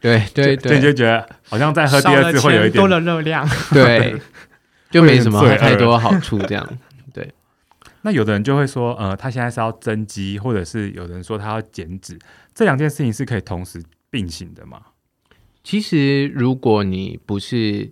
[0.01, 4.17] 对对对，你就觉得好像再喝第二次会有一点多了热量， 对，
[4.91, 6.79] 就没什么太多好处这样。
[7.13, 7.33] 对，
[8.03, 12.19] 那有的人就会说，呃，他现在是要增肌，或者是有人说他要减脂，
[12.55, 14.81] 这两件事情是可以同时并行的吗？
[15.65, 17.91] 其实，如果你不是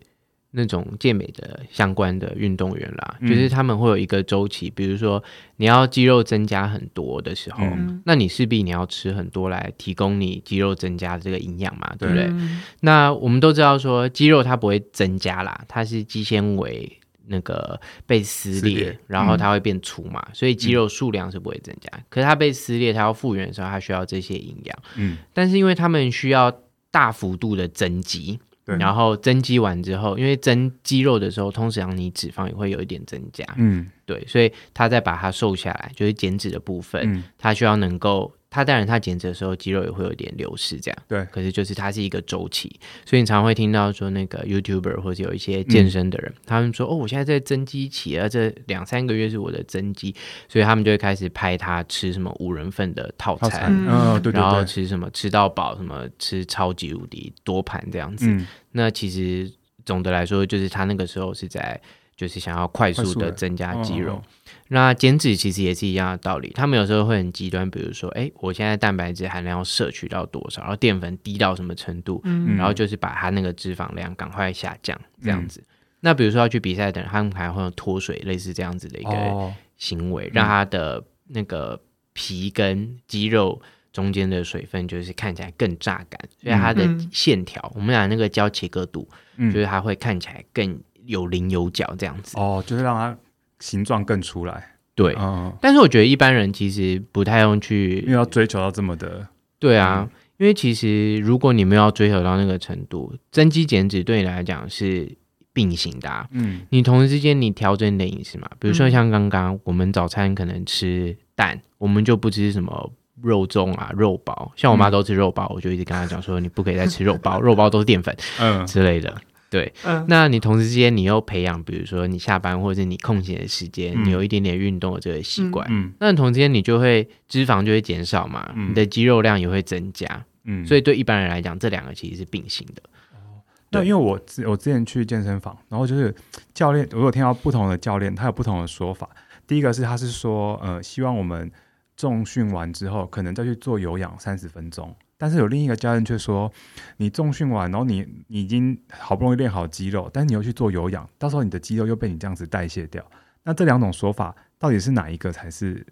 [0.59, 5.23] 那种健美的相关的运动员啦，嗯、就是他们会有一个周期，比如说
[5.57, 12.25] 你要肌肉增加很多的时候，嗯、那你势必你要吃很多来提供你肌肉增加的这个营养嘛，对不对？
[12.31, 16.91] 嗯、那我们都知道说，肌肉它不会增加啦，它是肌纤维
[17.27, 21.91] 那个被撕裂，裂然后它会变粗嘛，嗯、所以肌肉数量是不会增加。
[21.99, 24.79] 嗯、可是它被撕裂，它要复原的时候，它需要这些营养。
[24.97, 26.51] 嗯，但是因为他们需要。
[26.89, 28.77] 大幅度的增肌，对。
[28.77, 38.31] 然后增肌完之后，因为增肌肉的时候，通常你脂肪也会有一点增加，嗯，对，所以他再把它瘦下来，就是减脂的部分，嗯，他需要能够。
[38.49, 40.99] 他当然，他减脂的时候肌肉也会有点流失，这样。
[41.09, 41.25] 对。
[41.33, 50.15] 可是就是它是一个周期，所以你常会听到说那个 YouTuber 或者有一些健身的人，嗯、他们说哦，我现在在增肌期啊，这两三个月是我的增肌，
[50.49, 53.87] 所以他们就会开始拍他吃什么五人份的套餐，套餐。
[53.89, 58.27] 嗯，对对对，然后吃什么吃到饱，什么吃超级无敌多盘这样子。
[58.29, 59.53] 嗯、那其实
[59.85, 61.79] 总的来说，就是他那个时候是在
[62.17, 64.23] 就是想要快速的增加肌肉。
[64.69, 75.61] 那减脂其实也是一样的道理，他们有时候会很极端，比如说，哎，我现在蛋白质含量要摄取到多少，然后淀粉低到什么程度，嗯，然后就是把它那个脂肪量赶快下降，这样子。
[75.61, 75.67] 嗯、
[76.01, 81.81] 那比如说要去比赛的人，他们还会有脱水，类似这样子的一个行为，哦、让他的那个
[82.13, 92.37] 皮跟肌肉中间的水分就是看起来更炸感，所以它的线条，嗯、我们讲那个交切割度，嗯、就是它会看起来更有棱有角这样子。
[92.37, 93.17] 哦，就是让它。
[93.59, 99.27] 形状更出来，对，嗯，但是我觉得一般人其实不太用去，因为要追求到这么的，
[99.59, 105.11] 对啊，嗯、因为其实如果你没有要追求到那个程度，增肌减脂对你来讲是
[105.53, 112.93] 并行的，啊，嗯，你同时之间你调整你的饮食嘛，比如说像刚刚我们早餐可能吃蛋，嗯、我们就不吃什么
[113.23, 118.67] 肉粽啊、肉包，像我妈都吃肉包，嗯、我就一直跟她讲说，你不可以再吃肉包， 肉包都是淀粉，嗯。
[118.67, 119.15] 之类的。
[119.49, 132.83] 对，嗯，那你同时之间你又培养，比如说你下班或者你空闲的时间，嗯、你有一点点运动的这个习惯，嗯，那你同时之间你就会脂肪就会减少嘛，嗯、你的肌肉量也会增加，嗯，所以对一般人来讲，这两个其实是并行的。
[133.13, 133.39] 哦，
[133.71, 136.13] 对，因为我之我之前去健身房，然后就是
[136.53, 139.09] 教练，我有听到不同的教练，他有不同的说法。
[139.47, 141.49] 第一个是他是说，呃，希望我们
[141.97, 144.93] 重训完之后，可能再去做有氧三十分钟。
[145.19, 146.53] 但是有另一个教练却说，
[146.99, 153.03] 你重训完，然后你你已经好不容易练好肌肉，但是你又去做有氧，到时候你的肌肉又被你这样子代谢掉。
[153.43, 155.87] 那这两种说法到底是哪一个才是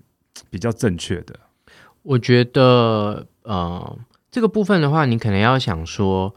[0.51, 1.41] 比较正确的？
[2.03, 3.99] 我觉得，呃，
[4.31, 6.35] 这个部分的话，你可能要想说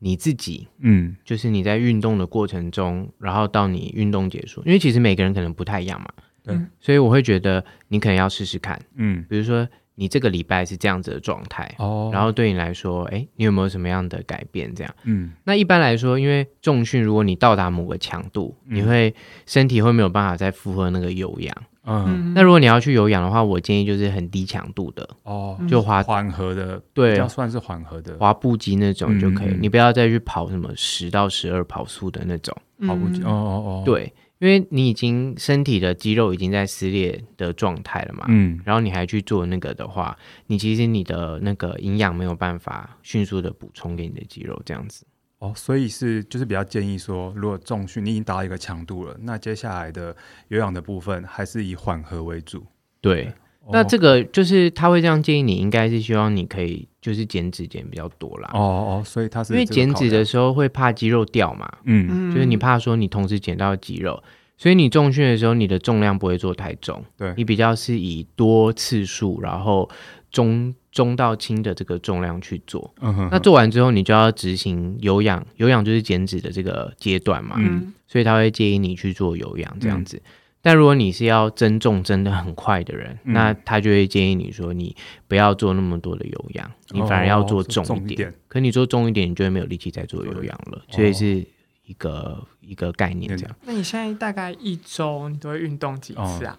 [0.00, 6.08] 你自己，嗯，就是你在运动的过程中，然后到你运动结束，因为其实每个人可能不太一样嘛，
[6.42, 9.66] 对，所以我会觉得你可能要试试看，嗯，比如说。
[9.98, 14.72] 你这个礼拜是这样子的状态，哦，然后对你来说，哎，你有没有什么样的改变？
[14.74, 19.14] 这样，嗯，那一般来说，因为重训，如果你到达某个强度，嗯、你会
[19.46, 21.56] 身体会没有办法再负荷那个有氧，
[21.86, 32.54] 嗯，那如果你要去有氧的话，我建议就是很低强度的，哦，就滑缓和的，对，要算是缓和的，滑步机那种就可以，嗯、你不要再去跑什么十到十二跑速的那种
[32.86, 34.12] 跑步机，哦哦哦，对。
[34.38, 45.06] 因为你已经身体的肌肉已经在撕裂的状态了嘛，嗯，然后你还去做那个的话，你其实你的那个营养没有办法迅速的补充给你的肌肉，这样子。
[45.38, 50.16] 哦，所以是就是比较建议说，如果重训你已经达到一个强度了，那接下来的
[50.48, 52.64] 有氧的部分还是以缓和为主。
[53.00, 53.32] 对。
[53.72, 58.50] 那这个就是他会这样建议你，应该是希望你可以就是减脂减比较多啦。
[58.52, 64.22] 哦哦，所以他是因为减脂的时候会怕肌肉掉嘛，嗯，就是你怕说你同时减到肌肉，
[64.56, 69.88] 所以你重训的时候你的重量不会做太重，对，你比较是以多次数，然后
[70.30, 72.94] 中中到轻的这个重量去做。
[73.00, 80.22] 嗯哼，那做完之后你就要执行有氧，有氧就是减脂的这个阶段嘛，嗯，所以他会建议你去做有氧这样子。
[80.66, 84.96] 但如果你是要增重增的很快的人，嗯、那他就会建议你说，你
[85.28, 88.34] 不要做那么多的有氧，你反而要做重一点。
[88.48, 90.82] 可你做重一点，你就会没有力气再做有氧了。
[90.90, 91.36] 所以是
[91.84, 93.56] 一个、哦、一个概念这样。
[93.62, 96.58] 那你现在大概一周你都会运动几次啊？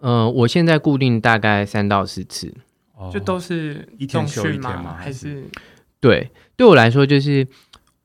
[0.00, 2.54] 嗯、呃，我现在固定大概三到四次，
[3.10, 3.88] 就都是？
[3.96, 4.98] 一天休一天吗？
[5.00, 5.44] 还是？
[5.98, 7.48] 对，对我来说就是，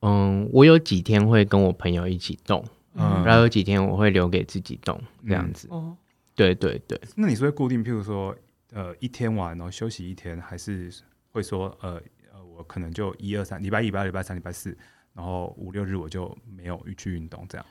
[0.02, 2.64] 嗯，我有几天会跟我朋友一起动，
[3.00, 5.68] 嗯，然后有几天我会留给自己动，这样子。
[5.72, 5.96] 哦，
[6.36, 7.00] 对对对。
[7.16, 8.36] 那你是会固定，譬如说，
[8.74, 10.92] 呃，一天玩然后休息一天，还是
[11.32, 12.02] 会说，呃
[12.34, 14.78] 呃，我可能就一二三，礼拜一、礼拜二、礼拜三、礼拜四，
[15.14, 17.66] 然后五六日我就没有去运动这样？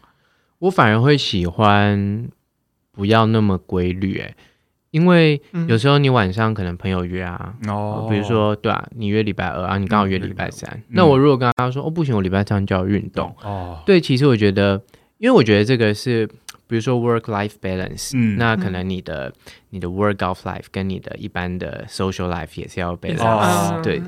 [0.58, 2.28] 我反而会喜欢
[2.92, 4.34] 不要那么规律，哎。
[4.90, 13.28] 因为有时候你晚上可能朋友约啊，哦，比如说对啊，你约礼拜二啊，你刚好约礼拜三，嗯、那我如果跟他说、嗯、哦不行，我礼拜三就要运动。
[13.42, 14.82] 哦，对，其实我觉得，
[15.18, 16.26] 因为我觉得这个是，
[16.66, 24.00] 比如说 work life balance，嗯，那可能你的、嗯、你的 work off life 跟你的一般的 social life 也是要 balance，、哦、对。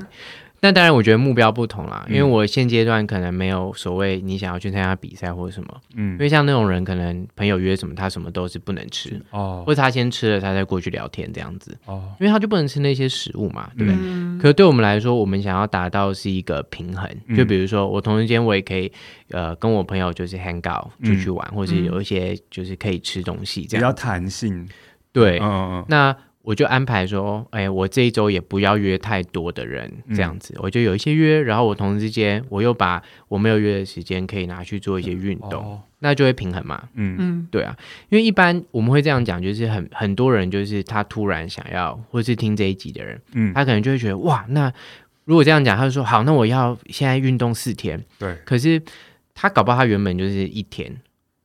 [0.63, 13.99] 那当然，我觉得目标不同啦，因为我现阶段可能没有所谓你想要去参加比赛或者什么，嗯，因为像那种人，可能朋友约什么，他什么都是不能吃哦，或者他先吃了，他再过去聊天这样子哦，因为他就不能吃那些食物嘛，对不对？
[13.99, 18.91] 嗯、可是对我们来说，我们想要达到是一个平衡，就比如说我同时间我也可以
[19.31, 24.69] 呃跟我朋友就是 hang out 出去玩，嗯、或者有一些就是可以吃东西这样，比较弹性，
[25.11, 26.15] 对，嗯嗯，那。
[26.43, 36.89] 我就安排说，哎，我这一周也不要约太多的人，这样子，嗯、我就有一些约，然后我同时之间，我又把我没有约的时间可以拿去做一些运动，哦、那就会平衡嘛。
[36.95, 37.15] 嗯。
[37.19, 37.77] 嗯，对啊，
[38.09, 44.73] 因为一般我们会这样讲，就是很很多人就是他突然想要，或是听这一集的人，嗯，他可能就会觉得哇，那
[45.25, 48.81] 如果这样讲，他就说好，那我要现在运动四天，对，可是
[49.35, 50.99] 他搞不好他原本就是一天，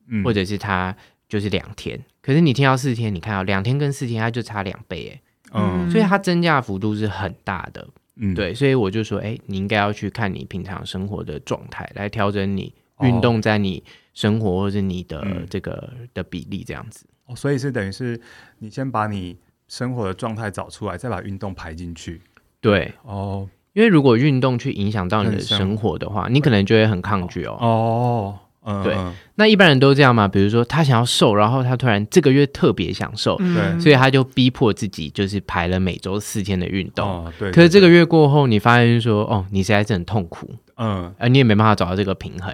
[0.09, 0.97] 嗯、或者是他
[1.29, 2.01] 就是两天。
[2.27, 7.87] 可是你听到四天，你看到两天跟四天，它就差两倍哎，嗯，所以它增加的幅度是很大的，
[8.17, 13.81] 嗯，对，所以我就说，哎，你应该要去看你平常生活的状态，来调整你运动在你
[14.13, 17.07] 生活或者你的这个的比例这样子。
[17.27, 18.21] 哦，所以是等于是
[18.59, 22.21] 你先把你生活的状态找出来，再把运动排进去。
[22.61, 27.57] 对，哦，因为如果运动去影响到你的生活的话，你可能就会很抗拒哦。
[27.61, 28.39] 哦。
[28.67, 28.97] 嗯，对，
[29.37, 30.27] 那一般人都这样嘛。
[30.27, 37.09] 比如说，他想要瘦，然后他突然这个月特别想瘦，对、嗯，所以他就逼迫自己，就是排了每周四天的运动。
[37.09, 37.55] 哦、对，对，对。
[37.55, 42.53] 可是这个月过后，你发现说，哦，你实在是很痛苦，嗯，而你也没办法找到这个平衡。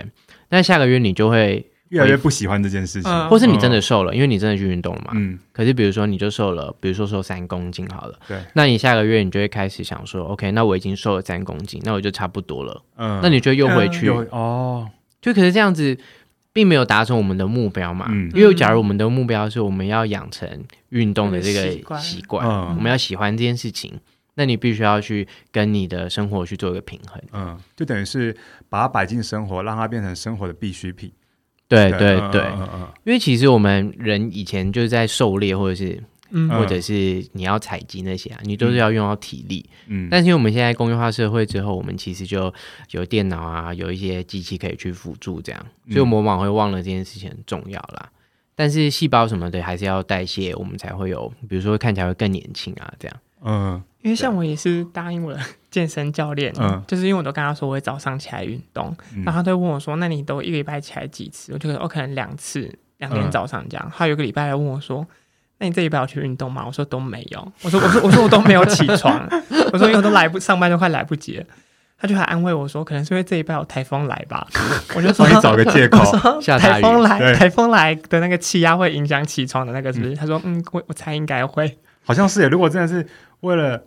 [0.51, 5.13] 那下个月你就会越来越不喜欢这件事情，嗯、或是你真的瘦了，因为你真的去运动了嘛。
[5.15, 5.39] 嗯。
[5.53, 8.39] 可是比如说，你就瘦了，比如说瘦三公斤好了，对。
[8.55, 12.83] 那你下个月你就会开始想说，OK，那我已经瘦了三公斤，那我就差不多了。
[12.97, 13.21] 嗯。
[13.23, 14.89] 那你就又回去、嗯、哦，
[15.23, 15.97] 就可是这样子。
[16.55, 18.09] 并没有达成我们的目标嘛？
[18.11, 20.47] 嗯，因为假如我们的目标是我们要养成
[20.91, 23.99] 运动的这个习惯，嗯，我们要喜欢这件事情，
[24.35, 28.37] 那你必须要去跟你的生活去做一个平衡，嗯，就等于是
[28.69, 31.11] 把它摆进生活，让它变成生活的必需品。
[31.69, 32.43] 对对对，
[33.05, 36.05] 因为其实我们人以前就是在狩猎或者是。
[36.35, 39.69] 嗯，或者是你要采集那些啊，你都是要用到体力。
[39.87, 42.53] 嗯，但是因为我们现在工业化社会之后，我们其实就
[42.93, 48.11] 有电脑啊，有一些机器可以去辅助这样，所以我们往往会忘了这件事情很重要啦。
[48.55, 53.17] 但是细胞什么的还是要代谢，我们才会有，比如说看起来会更年轻啊这样。
[53.45, 55.41] 嗯，因为像我也是答应我的
[55.71, 61.53] 健身教练，嗯，就是因为我都跟他说我会早上起来运动，然后他就问我说，那你都一个礼拜起来几次？
[61.53, 63.93] 我就说我可能两次，两天早上这样。
[63.95, 65.07] 他有个礼拜来问我说。
[65.63, 66.65] 那你这礼拜有去运动吗？
[66.67, 67.53] 我说都没有。
[67.63, 69.25] 我说我说我说我都没有起床。
[69.73, 71.45] 我说因为我都来不上班都快来不及了。
[71.97, 74.45] 他就还安慰我说，可能是因为这一拜有台风来吧。
[74.97, 76.01] 我就说你找个借口。
[76.59, 80.17] 台风来，台风来的那个气压会影响起床的那个，是不是？
[80.17, 81.79] 他说嗯，我我猜应该会。
[82.05, 82.49] 好像是耶。
[82.49, 83.07] 如果真的是
[83.43, 83.81] 为了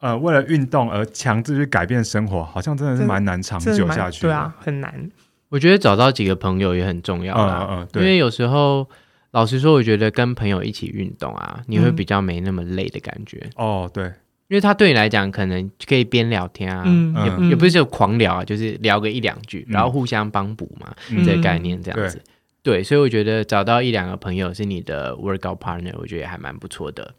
[0.00, 4.22] 呃为了运动而强制去改变生活，好像真的是蛮难长久下去。
[4.22, 5.10] 对啊，很难。
[5.50, 7.66] 我觉得找到几个朋友也很重要啦。
[7.68, 8.02] 嗯嗯，对。
[8.02, 8.88] 因为有时候。
[9.32, 13.38] 老实说，我觉得跟朋友一起运动啊，你会比较没那么累的感觉。
[13.56, 14.04] 嗯、哦，对，
[14.48, 22.22] 因为他对你来讲，可能可以边聊天啊，嗯、也也不是就狂聊啊，就是聊个一两句，嗯、然后互相帮补嘛，嗯、这个概念这样子。
[22.62, 27.14] 对，对，所以我觉得找到一两个朋友是你的 workout partner，我觉得也还蛮不错的。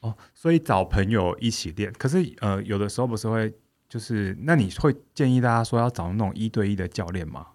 [0.00, 3.52] 哦，所以找朋友一起练，可是呃，有的时候不是会
[3.86, 7.46] 就是，那你会建议大家说要找那种一对一的教练吗？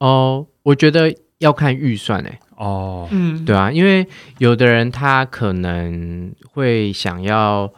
[0.00, 1.16] 哦，我觉得。
[1.38, 4.06] 要看预算哎、欸，哦，嗯，对啊，因为
[4.38, 7.72] 有的人他可能会想要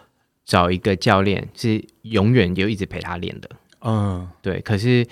[0.45, 3.51] 找一个教练，是永远就一直陪他练的，
[3.83, 4.59] 嗯，对。
[4.61, 5.07] 可是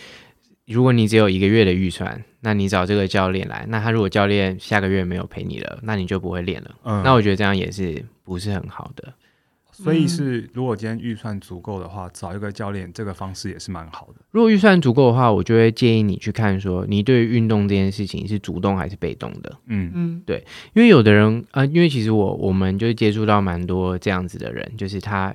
[0.67, 6.71] 如果你只有一个月的预算，那你找这个教练来，那他如果教练下个月没有陪你了，那你就不会练了。
[6.85, 9.13] 嗯，那我觉得这样也是不是很好的。
[9.83, 14.21] 所以是，如果今天预算足够的话，找一个教练，这个方式也是蛮好的。
[14.33, 19.57] 如果预算足够的话，我就会建议你去看说，你对于运动这件事情是主动还是被动的。
[19.67, 25.33] 嗯嗯，对，因为有的人啊、呃，因为其实我我们就接触到蛮多这样子的人，就是他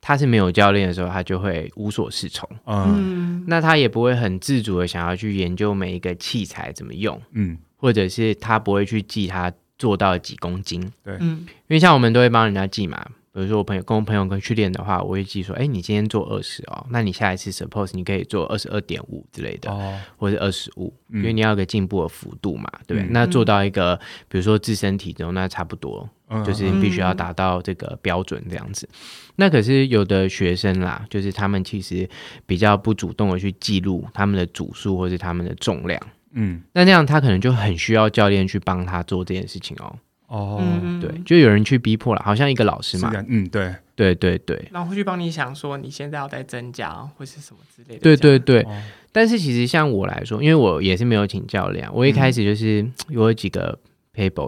[0.00, 2.48] 他是没有教练的时候，他就会无所适从。
[2.64, 7.20] 嗯，那他也不会很自主的想要去研究每一个器材怎么用。
[7.32, 10.80] 嗯，或者是他不会去记他做到几公斤。
[11.04, 13.06] 对，嗯，因为像我们都会帮人家记嘛。
[13.34, 23.08] 比如说我朋友跟我朋友跟去练的话，我会记说，哎，你今天做二十哦，那你下一次 suppose 你可以做二十二点五之类的，哦、或者二十五，因为你要有个进步的幅度嘛，对不对？
[23.08, 28.86] 嗯、那做到一个，比如说自身体重，那差不多，嗯、就是必须要达到这个标准这样子。
[28.92, 28.98] 嗯、
[29.36, 32.06] 那可是有的学生啦，就是他们其实
[32.44, 35.98] 比较不主动的去记录他们的组数或是他们的重量，
[36.32, 39.96] 嗯，那那样他可能就很需要教练去帮他做这件事情哦。
[40.32, 48.62] 哦，嗯、对，就有人去逼迫了，好像一个老师嘛，嗯，对，对对对，然后会去帮你想说你现在要再增加或是什么之类的，对对对。
[48.62, 53.78] 哦、但是其实像我来说，因为我也是没有请教练，我一开始就是 有几个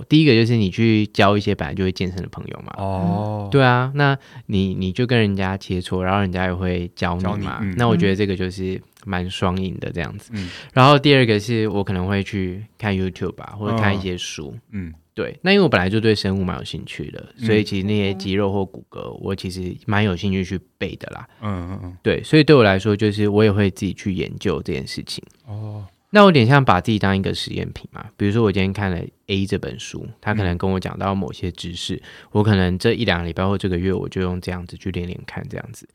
[0.09, 10.31] 第一个就是你去交一些本来就会健身的朋友嘛，哦，对啊，那你你就跟人家切磋，然后人家也会教你嘛，你嗯、那我觉得这个就是蛮双赢的这样子。
[10.35, 14.89] 嗯、然后第二个是我可能会去看 YouTube 吧，或者看一些书，嗯。
[14.89, 21.25] 嗯对，那因为我本来就对生物蛮有兴趣的，所以其实那些肌肉或骨骼，我其实蛮有兴趣去背的啦。
[21.41, 21.97] 嗯嗯嗯。
[22.03, 25.23] 对，所以对我来说，就是我也会自己去研究这件事情。
[25.47, 25.87] 哦。
[26.15, 28.07] 那我有点像把自己当一个实验品嘛。
[28.17, 35.89] 比如说，我今天看了 A 这本书，他可能跟我讲到某些知识，嗯、我可能这一两个礼拜或这个月，我就用这样子去练练看，这样子。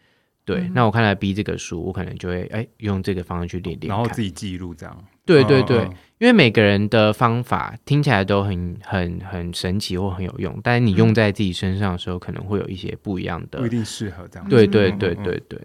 [0.44, 0.58] 对。
[0.58, 5.06] 嗯、那我看了 B 这个书，我可能就会哎用这个方式去练练，然后自己记录这样。
[5.26, 5.88] 对对对。
[6.18, 14.50] 因为每个人的方法听起来都很很很神奇或很有用，但是你用在自己身上的时候，可能会有一些不一样的，不一定适合这样。
[14.50, 15.62] 对对对对对。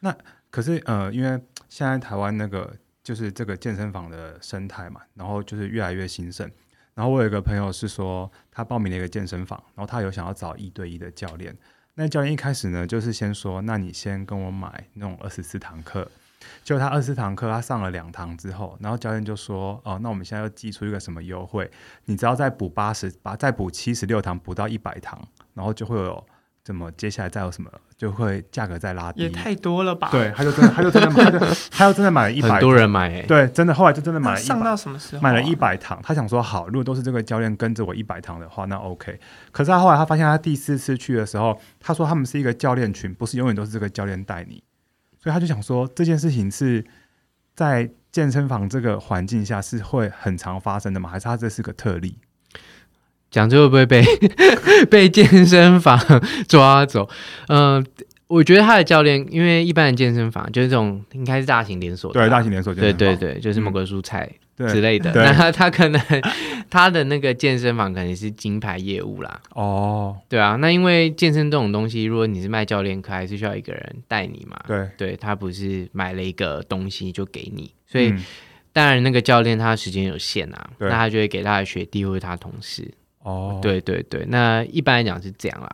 [0.00, 0.16] 那
[0.50, 1.38] 可是呃，因为
[1.68, 2.74] 现在台湾那个
[3.08, 6.46] 就是这个健身房的生态嘛，然后就是越来越兴盛。
[6.92, 11.56] 然后我有一个朋友是说，他报名了一个健身房，然后他有想要找一对一的教练。
[11.94, 16.06] 那教练一开始呢，就是先说，那你先跟我买那种二十四堂课。
[16.62, 21.70] 结果他二十四堂课，他上了两堂之后，然后教练就说：“哦，那我们现在要寄出一个什么优惠？
[22.04, 25.18] 你只要再补八十，把再补七十六堂，补到一百堂，
[25.54, 26.26] 然后就会有
[26.68, 26.92] 怎么？
[26.98, 27.70] 接下来再有什么？
[27.96, 29.22] 就会价格再拉低。
[29.22, 30.10] 也太多了吧？
[30.12, 31.38] 对，他就真的，他就真的，他就
[31.70, 34.46] 他就真的买了 一百，很多人买、欸，对，真的后来就真的买了一百。
[34.46, 35.22] 上到什么时候、啊？
[35.22, 39.18] 买了一百堂，他想说好，如果都是这个教练跟着我一百堂的话，那 OK。
[39.50, 44.62] 可是他后来他发现，他第四次去的时候，他说他们是一个教练群，不是永远都是这个教练带你。”
[45.18, 46.84] 所以他就想说，这件事情是
[47.54, 51.08] 在健身房这个环境下是会很常发生的吗？
[51.08, 52.18] 还是他这是个特例？
[53.30, 54.04] 讲这会不会被
[54.90, 55.98] 被健身房
[56.48, 57.08] 抓走？
[57.48, 57.84] 嗯、呃，
[58.26, 64.28] 我觉得他的教练，因为一般的健身房就是这种，应该是大型连锁，对，大型连锁，对对对，就是某个蔬菜。
[64.30, 66.02] 嗯之类的，那他他可能
[66.68, 69.40] 他的那个健身房可能是金牌业务啦。
[69.54, 74.58] 哦，对啊，那因为健身这种东西，如果你是卖教练课，还是需要一个人带你嘛。
[74.66, 78.24] 对，对他不是买了一个东西就给你，所以、嗯、
[78.72, 82.90] 当然那个教练他时间有限啊，对那他就会给他的学弟或者他同事。
[83.28, 85.68] 哦，对对对，那一般来讲是这样啦。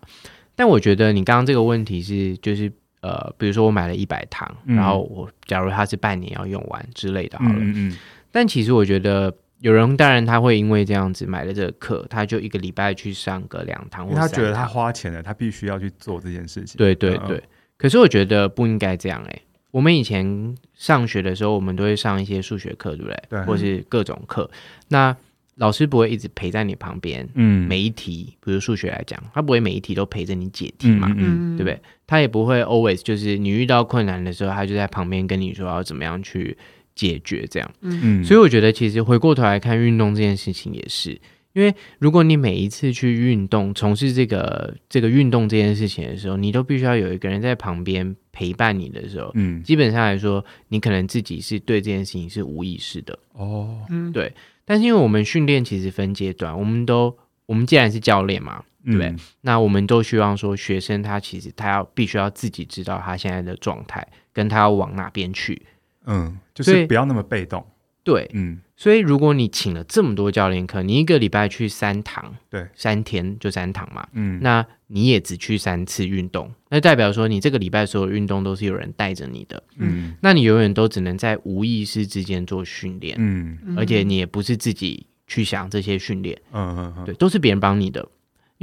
[0.56, 7.56] 但我觉得你刚刚这个问题是，就是呃，比如说我买了一百堂，嗯、然后我假如他是半年要用完之类的，好了。
[7.58, 7.96] 嗯嗯
[8.30, 16.76] 但其实我觉得，有人当然他会因为这样子买了这个课，他就一个礼拜去上个两堂，或他觉得他花钱了，他必须要去做这件事情。
[16.76, 17.36] 对对对。
[17.36, 17.42] 嗯、
[17.76, 19.42] 可是我觉得不应该这样哎、欸。
[19.70, 23.22] 我们以前上学的时候，我们都会上一些数学课，对不对？
[23.28, 23.42] 对。
[23.42, 24.50] 或是各种课，
[24.88, 25.16] 那
[25.56, 27.28] 老师不会一直陪在你旁边。
[27.34, 27.68] 嗯。
[27.68, 31.08] 每一题，比如数学来讲，他不会每一题都陪着你解题嘛？
[31.16, 31.56] 嗯，嗯。
[31.56, 31.80] 对不对？
[32.06, 36.56] 他也不会 always 就是你遇到困难的时候，他就在旁边跟你说要怎么样去。
[36.96, 41.10] 解决这样，嗯，所以我觉得其实回过头来看运动这件事情也是，
[41.52, 54.32] 因为如果你每一次去运动，从事这个这个运动这件事情的时候，你都必须要有一个人在旁边陪伴你的时候，嗯，基本上来说，你可能自己是对这件事情是无意识的哦，嗯，对。
[54.64, 59.08] 但是因为我们训练其实分阶段，我们都我们既然是教练嘛，对不对？
[59.08, 65.66] 嗯，那我们都希望说学生他其实他要必须要自己知道他现在的状态，跟他要往哪边去。
[66.06, 67.64] 嗯，就是不要那么被动。
[68.04, 88.06] 对，嗯，所以如果你请了这么多教练课，你一个礼拜去三堂，对，三天就三堂嘛，嗯，那你也只去三次运动，那代表说你这个礼拜所有运动都是有人带着你的，嗯，那你永远都只能在无意识之间做训练，嗯，而且你也不是自己去想这些训练，嗯嗯嗯，对，都是别人帮你的。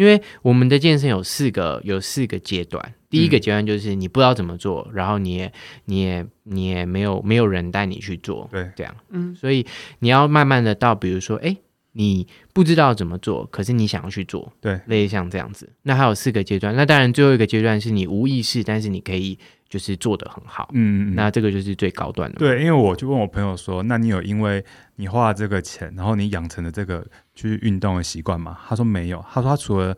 [0.02, 2.94] 因为我们的健身有四个，有四个阶段。
[3.08, 5.54] 第一个阶段就是你不知道怎么做，嗯、然后你也
[5.86, 9.64] 你也你也没有没有人带你去做，对，这样，嗯，所以
[10.00, 11.56] 你要慢慢的到，比如说，哎，
[11.92, 15.70] 你不知道怎么做，可是你想要去做，对，类似像这样子。
[15.84, 19.38] 那还有四个阶段，那当然最后一个阶段是你无意识，但是你可以
[19.70, 22.40] 就是做得很好，嗯，那这个就是最高端的。
[22.40, 24.64] 对，因为我就问我朋友说，那你有因为
[24.96, 27.06] 你花了这个钱，然后你养成了这个
[27.36, 28.58] 去运动的习惯吗？
[28.68, 29.96] 他说没有，他说他除了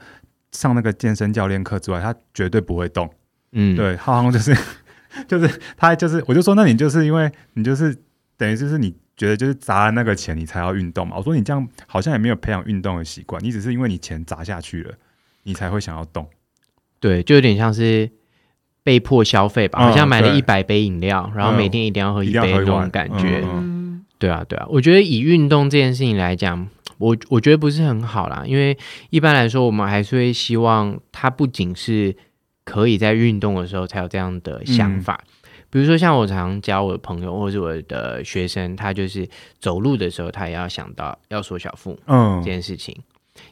[0.51, 3.09] 上那个健身教练课之外，他绝对不会动。
[3.51, 4.55] 嗯，对，他好像就是
[5.27, 7.95] 就是他就是，我就说那你就是因为你就是
[8.37, 8.95] 等于就是你。
[9.15, 11.15] 觉得就是砸了那个钱，你才要运动嘛？
[11.15, 14.91] 我说你这样好像也没有培养运动的习惯，你只是因为你钱砸下去了，
[15.43, 16.27] 你才会想要动。
[16.99, 18.09] 对，就有点像是
[18.81, 23.43] 被迫消费吧，嗯、好像买了一百杯饮料，然后每天一定要喝一杯那种感觉。
[23.43, 26.67] 嗯嗯、对啊，对啊，我觉得以运动这件事情来讲，
[27.03, 28.77] 我我觉得不是很好啦，因为
[29.09, 32.15] 一般来说，我们还是会希望他不仅是
[32.63, 35.19] 可以在运动的时候才有这样的想法。
[35.25, 35.29] 嗯
[35.73, 39.27] 比如说，像我常常教我的朋友或者我的学生，他就是
[39.57, 42.95] 走路的时候，他也要想到要缩小腹，嗯，这件事情。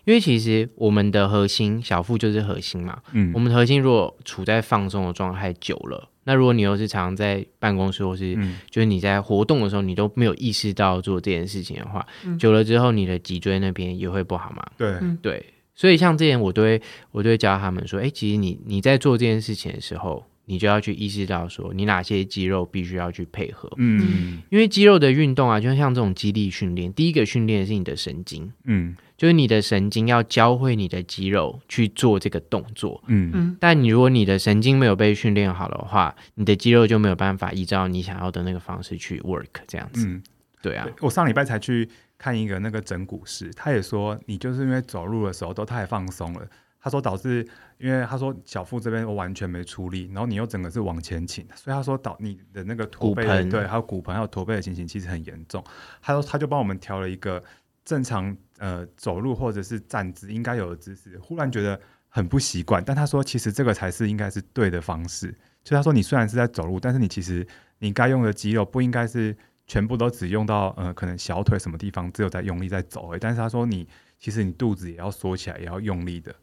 [0.05, 8.35] 因为其实我们的核心小腹就是核心嘛，嗯，我们的核心如果处在放松的状态久了，那如果你又是常常在办公室或是
[8.69, 14.65] 就是你在活动的时候，你都没有意识到做这件事情的话，嗯，久了之后，你的脊椎那边也会不好嘛。
[14.77, 15.45] 对对，
[15.75, 20.25] 所以像这点，我都会我都会教他们说，哎，其实你你在做这件事情的时候。
[20.45, 23.71] 你就要去意识到说，你哪些肌肉必须要去配合。
[23.77, 28.51] 嗯，因为肌肉的运动啊，就像这种肌力训练，第一个训练是你的神经。
[28.65, 32.99] 嗯，就是你的神经要教会你的肌肉去做这个动作。
[33.05, 40.07] 嗯嗯，但你如果你的神经没有被训练好的话，你的肌肉就没有办法依照你想要的那个方式去 work 这样子。
[40.07, 40.23] 嗯，
[40.63, 46.47] 对啊，我上礼拜才去看一个那个整骨师，他也说你就是因为走路的时候都太放松了。
[46.79, 47.47] 他说导致，
[47.77, 55.63] 因为他说小腹这边我完全没出力，然后你又整个是往前倾，所以他说导你的那个驼背，对，还有骨盆还有驼背的情形其实很严重。
[56.01, 57.43] 他说他就帮我们调了一个
[57.85, 65.35] 正常呃走路或者是站姿应该有的姿势，忽然觉得很不习惯，但他说其实这个才是应该是对的方式。
[65.63, 67.45] 就他说你虽然是在走路，但是你其实
[67.79, 69.35] 你该用的肌肉不应该是
[69.65, 73.87] 全部都只用到呃可能小腿什么地方只有在用力在走，但是他说你
[74.19, 76.33] 其实你肚子也要缩起来，也要用力的。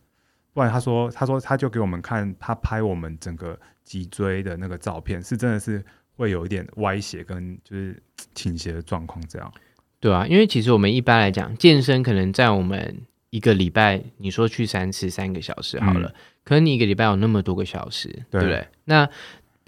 [0.53, 5.85] 不然他说，他说他就给我们看他拍我们整个脊椎的那个照片，是真的是
[6.17, 8.03] 会有一点歪斜跟就是
[8.35, 9.53] 倾斜的状况这样。
[10.01, 18.67] 对啊，因为其实我们一般来讲健身可能在我们一个礼拜，你说去三次三个小时好了，嗯、可能你一个礼拜有那么多个小时，对，对不对？
[18.85, 19.09] 那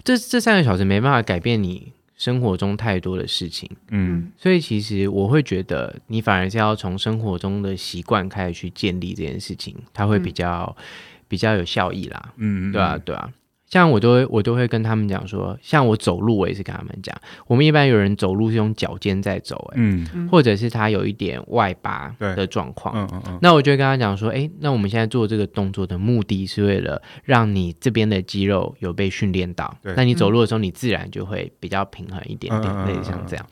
[0.03, 1.93] 这这三个小时没办法改变你。
[2.21, 10.83] 生活中太多的事情，嗯，所以其实我会觉得，你反而是要从生活中的习惯开始去建立这件事情，它会比较、嗯、
[11.27, 13.27] 比较有效益啦，嗯，嗯，对啊，对啊。
[13.71, 17.15] 像我都会我都会跟他们讲说，像我走路，我也是跟他们讲，
[17.47, 33.45] 我们一般有人走路是用脚尖在走，欸，嗯，或者是他有一点外八的状况，嗯嗯嗯，那我就会跟他讲说，哎，那我们现在做这个动作的目的是为了让你这边的肌肉有被训练到，那你走路的时候，你自然就会比较平衡一点点，类似像这样，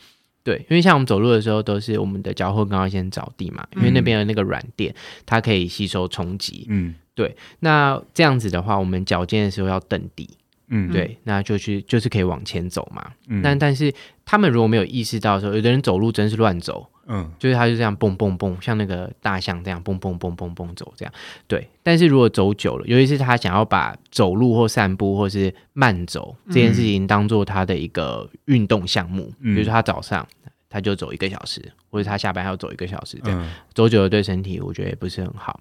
[0.43, 4.93] 对，因为像我们走路的时候，都是我们的脚后跟要先着地嘛，因为那边的那个软垫，
[5.25, 6.93] 它可以吸收冲击，嗯。
[7.19, 10.29] 对，那这样子的话，我们脚尖的时候要蹬地，
[10.69, 13.11] 嗯，对，那就去就是可以往前走嘛。
[13.27, 13.93] 嗯，但但是
[14.23, 21.13] 他们如果没有意识到的时候，有的人走路真是乱走，嗯，就是他就这样蹦蹦蹦，像那个大象这样蹦蹦蹦蹦蹦走这样。
[21.45, 30.25] 对，但是如果走久了，尤其是他想要把走路或散步或是慢走这件事情当做他的一个运动项目，嗯，比如说他早上
[30.69, 35.59] 他就走一个小时，或者他下班还要走一个小时，这样，嗯，走久了对身体我觉得也不是很好。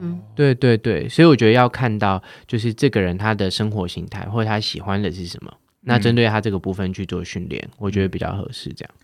[0.00, 8.72] 嗯，对对对，所以我觉得要看到就是这个人他的生活形态或者他喜欢的是什么，嗯、那针对他这个部分去做训练，我觉得比较合适。
[8.72, 8.94] 这样。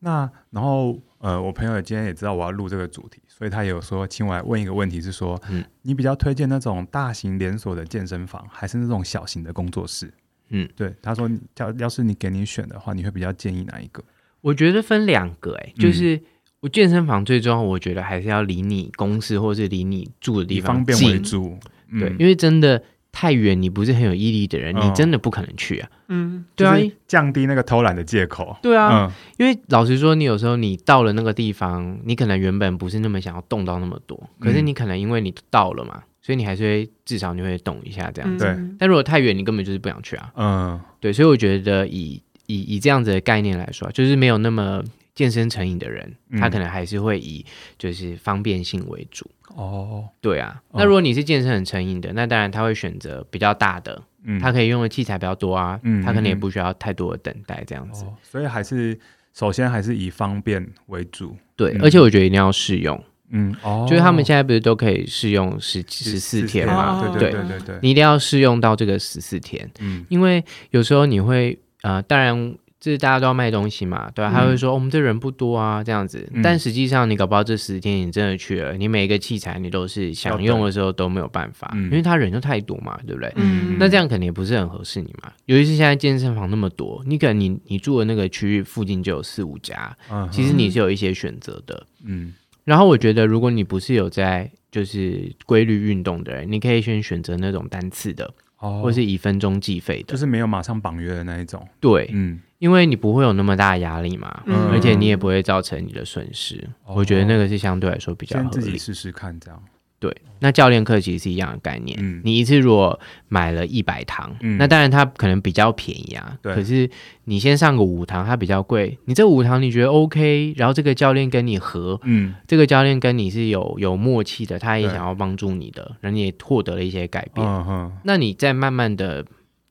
[0.00, 10.12] 那然后呃，我朋友今天也知道我要录这个主题，所以他也有说，请我来问一个问题，是说，嗯，你比较推荐那种大型连锁的健身房，还是那种小型的工作室？
[10.50, 14.02] 嗯，对，他说，要要是你给你选的话，你会比较建议哪一个？
[14.40, 16.16] 我觉得分两个、欸，哎，就是。
[16.16, 16.22] 嗯
[16.60, 21.56] 我健身房最重要，我觉得还是要离你公司或是离你住的地方近，方便为主。
[21.90, 22.82] 嗯、对，因为真的
[23.12, 25.88] 太远，你不是很有毅力的人，嗯、你真的不可能去啊。
[26.08, 28.56] 嗯，对啊，降低那个偷懒的借口。
[28.60, 38.44] 对啊，嗯、因为老实说，你有时候你到了那个地方，你可能原本不是那么想要动到那么多，可是你可能因为你到了嘛，嗯、所以你还是会至少你会动一下这样子。
[38.44, 40.32] 对、嗯，但如果太远，你根本就是不想去啊。
[40.34, 44.82] 嗯，对，所以我觉得以以以这样子的概念来说，就是没有那么。
[45.18, 47.44] 健身成瘾的人，他可能还是会以
[47.76, 49.28] 就是方便性为主。
[49.56, 50.62] 哦，对啊。
[50.72, 58.04] 那如果你是健身很成瘾的，那当然他会选择比较大的，嗯，他可以用的器材比较多啊，嗯，他可能也不需要太多的等待这样子。
[58.22, 58.96] 所以还是
[59.34, 61.36] 首先还是以方便为主。
[61.56, 63.02] 对，嗯、而且我觉得一定要试用。
[63.30, 67.02] 嗯，哦，就是他们现在不是都可以试用十十四天嘛？
[67.02, 69.68] 对对对对对，你一定要试用到这个十四天。
[69.80, 72.54] 嗯，因为有时候你会呃，当然。
[72.80, 74.30] 就是大家都要卖东西嘛，对吧？
[74.32, 76.30] 他会说我们这人不多啊，这样子。
[76.42, 83.32] 但实际上，你搞不好这十天你真的去了，你每一个器材你都是想用的时候都没有办法，因为他人就太多嘛，对不对？
[83.78, 85.32] 那这样肯定也不是很合适你嘛。
[85.46, 89.96] 尤其是现在健身房那么多，你可能你你住的那个区域附近就有四五家，
[90.30, 91.86] 其实你是有一些选择的。
[92.04, 92.32] 嗯。
[92.64, 101.66] 然后我觉得，如果你不是有在就是规律运动的人，你可以先选择那种单次的，或是以分钟计费的，就是没有马上绑约的那一种。
[101.80, 102.38] 对，嗯。
[102.58, 106.56] 因为你不会有那么大的压力嘛，嗯、而且你也不会造成你的损失。
[106.86, 108.50] 嗯、我觉得那个是相对来说比较合理。
[108.52, 109.62] 先自己试试看，这样。
[110.00, 111.98] 对，那教练课其实是一样的概念。
[112.00, 116.38] 嗯、你一次如果买了一百堂，嗯、那当然它可能比较便宜啊。
[116.40, 116.88] 对可是
[117.24, 118.96] 你先上个五堂，它比较贵。
[119.06, 127.44] 你这五堂你觉得 OK，然后这个教练跟你合，嗯，这个教练跟你是有有默契的，他也想要帮助你的，对然后你也获得了一些改变。
[127.44, 129.24] 嗯哼那你再慢慢的。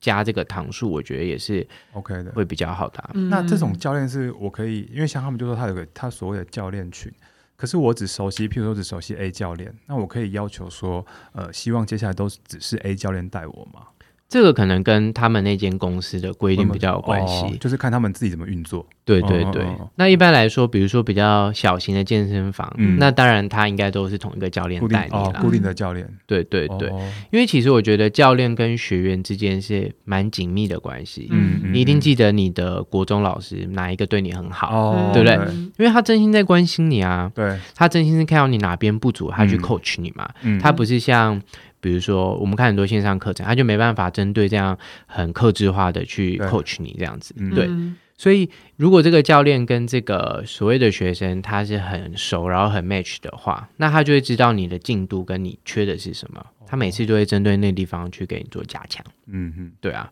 [0.07, 3.09] 加这个糖数，我觉得也是 OK 的，会比较好的。
[3.29, 7.11] 那这种教练是我可以，因为像他们就说他有个他所谓的教练群，
[7.57, 13.87] 可是我只熟悉，譬如说只熟悉 A 教练，那我可以要求说，呃，希望接下来都只是 A 教练带我吗？
[14.30, 18.86] 这个可能跟他们那间公司的规定比较有关系，哦，就是看他们自己怎么运作。
[19.05, 19.65] 对对对，
[19.95, 26.05] 那一般来说，比如说比较小型的健身房，嗯，那当然他应该都是同一个教练带你啦，固定，哦，固定的教练。
[26.25, 26.99] 对对对，哦，
[27.32, 31.30] 因为其实我觉得教练跟学员之间是蛮紧密的关系。
[31.32, 35.38] 嗯，你一定记得你的国中老师哪一个对你很好，哦，对不对？
[35.38, 41.41] 对，因为他真心在关心你啊，对，他真心是看到你哪边不足，他去 coach 你嘛，嗯，他不是像。
[41.80, 47.49] 比如说，我们看很多线上课程，他就没办法针对这样很克制化的去 coach 你这样子，对。
[47.51, 59.05] 对嗯、所以，如果这个教练跟这个所谓的学生他是很熟，然后很 match 的话，那他就会知道你的进度跟你缺的是什么，他每次就会针对那地方去给你做加强。
[59.28, 60.11] 嗯哼，对啊，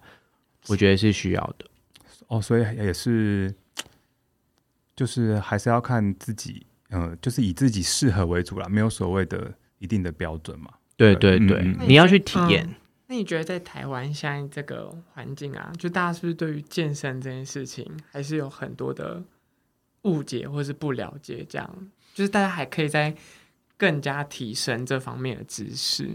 [0.68, 1.66] 我觉得是需要的。
[2.28, 3.54] 哦，所以也是，
[4.96, 10.72] 就是还是要看自己，嗯、呃，就是以自己适合为主啦，没有所谓的一定的标准嘛。
[10.98, 12.76] 对对对，嗯、你要去体验、嗯。
[13.08, 19.22] 那你觉得在台湾现在这个环境啊，就大家是不是对于健身这件事情还是有很多的
[20.04, 21.46] 误解或是不了解？
[21.48, 21.70] 这样
[22.14, 23.14] 就是大家还可以在
[23.78, 26.10] 更加提升这方面的知识。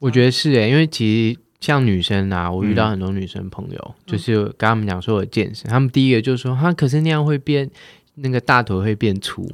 [0.00, 7.70] 我觉得是诶，因为其实像女生啊，我遇到很多女生朋友，嗯、就是跟他们讲说我健身，他们第一个就是说，哈，可是那样会变
[8.16, 9.50] 那个大腿会变粗，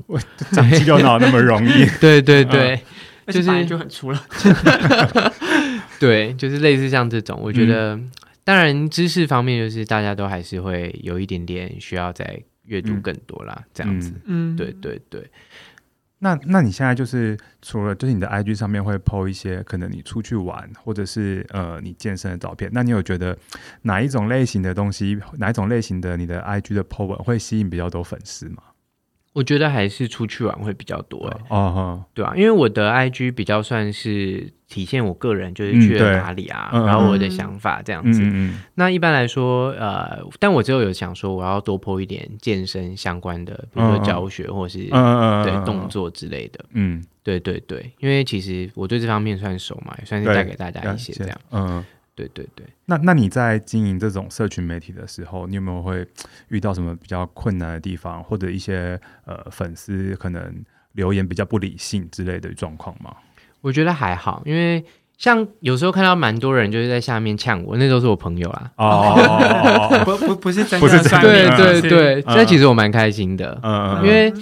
[0.50, 1.86] 长肌肉哪那么容易？
[2.00, 2.80] 对 对对。
[3.30, 4.20] 嗯就是就很粗了，
[5.98, 8.10] 对，就是类似像这种，我觉得，嗯、
[8.44, 15.30] 当然知识方面就是大家都还是会有一点点需要再阅读更多啦，嗯、这样子，嗯，对对对。
[16.22, 23.34] 那那你现在就是除了就是你的 IG 上面会 po 一些可能你出去玩或者是呃你健身的照片，那你有觉得
[23.80, 28.62] 哪一种类型的东西，哪一种类型的你的 IG 的 po 文会吸引比较多粉丝吗？
[29.32, 38.22] 我觉得还是出去玩会比较多哎，哦，对啊，因为我的 IG 比较算是体现我个人，就是去了哪里啊，然后我的想法这样子。
[38.74, 46.64] 那一般来说，呃，但我之后有想说，我要多 po 一点健身相关的，比如说教学或是对动作之类的。
[46.72, 51.40] 嗯，对对对，因为其实我对这方面算熟嘛，也算是带给大家一些这样。
[51.52, 51.84] 嗯。
[52.28, 56.06] 对对对，那那你在经营这种社群媒体的时候，你有没有会
[56.48, 60.54] 遇到什么比较困难的地方，或者一些呃粉丝可能
[60.92, 63.14] 留言比较不理性之类的状况吗？
[63.60, 64.84] 我觉得还好，因为
[65.16, 68.70] 像有时候看到蛮多人就是在下面呛我，那都是我朋友啦。
[68.76, 74.32] 哦，不不不是真的，不是真的，对对对，这其实我蛮开心的，嗯，因为。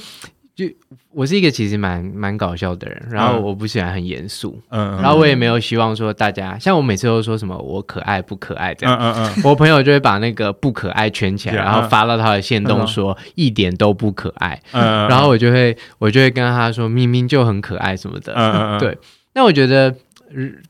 [0.58, 0.64] 就
[1.12, 18.98] 我是一个其实蛮蛮搞笑的人，然后我不喜欢很严肃，嗯，然后我也没有希望说大家像我每次都说什么我可爱不可爱这样，嗯嗯，我朋友就会把那个不可爱圈起来，然后发到他的线动说一点都不可爱，嗯，然后我就会我就会跟他说明明就很可爱什么的，嗯 对，
[19.34, 19.94] 那我觉得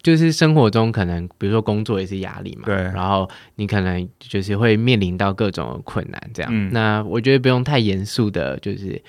[0.02, 9.00] 就是生活中可能比如说工作也是压力嘛，对，然后你可能就是会面临到各种困难这样，那我觉得不用太严肃的，就是。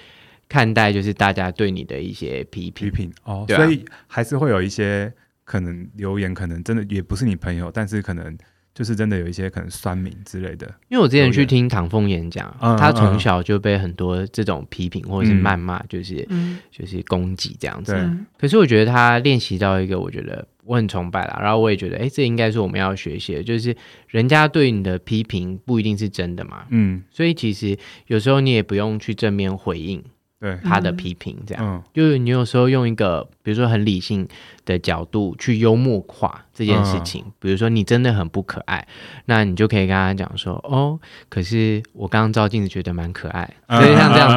[0.50, 5.14] 看待就是大家对你的一些批评，批评哦，啊、所以还是会有一些
[5.46, 8.38] 可能留言，可能真的也不是你朋友，但是可能
[8.74, 10.68] 就是真的有一些可能酸民之类的。
[10.90, 17.94] 因为我之前去听唐凤演讲，嗯、他从小就被很多这种批评或者是谩骂，就是、嗯、就是攻击这样子。
[17.94, 20.46] 对可是我觉得他练习到一个，我觉得。
[20.66, 21.40] 我很崇拜啦。
[21.42, 23.76] 然后我也觉得，哎，这应该是我们要学习的，就是
[24.08, 26.64] 人家对你的批评不一定是真的嘛。
[26.70, 27.76] 嗯，所以其实
[28.06, 30.04] 有时候你也不用去正面回应。
[30.40, 30.58] 对。
[30.64, 34.28] 他的批评，这样，嗯、就是你有时候用一个，比如说很理性
[34.66, 37.24] 的角度去幽默化这件事情。
[37.26, 38.88] 嗯、比如说你真的很不可爱，
[39.26, 44.30] 那你就可以跟他讲说，哦，可是我刚刚照镜子觉得蛮可爱，所以像这样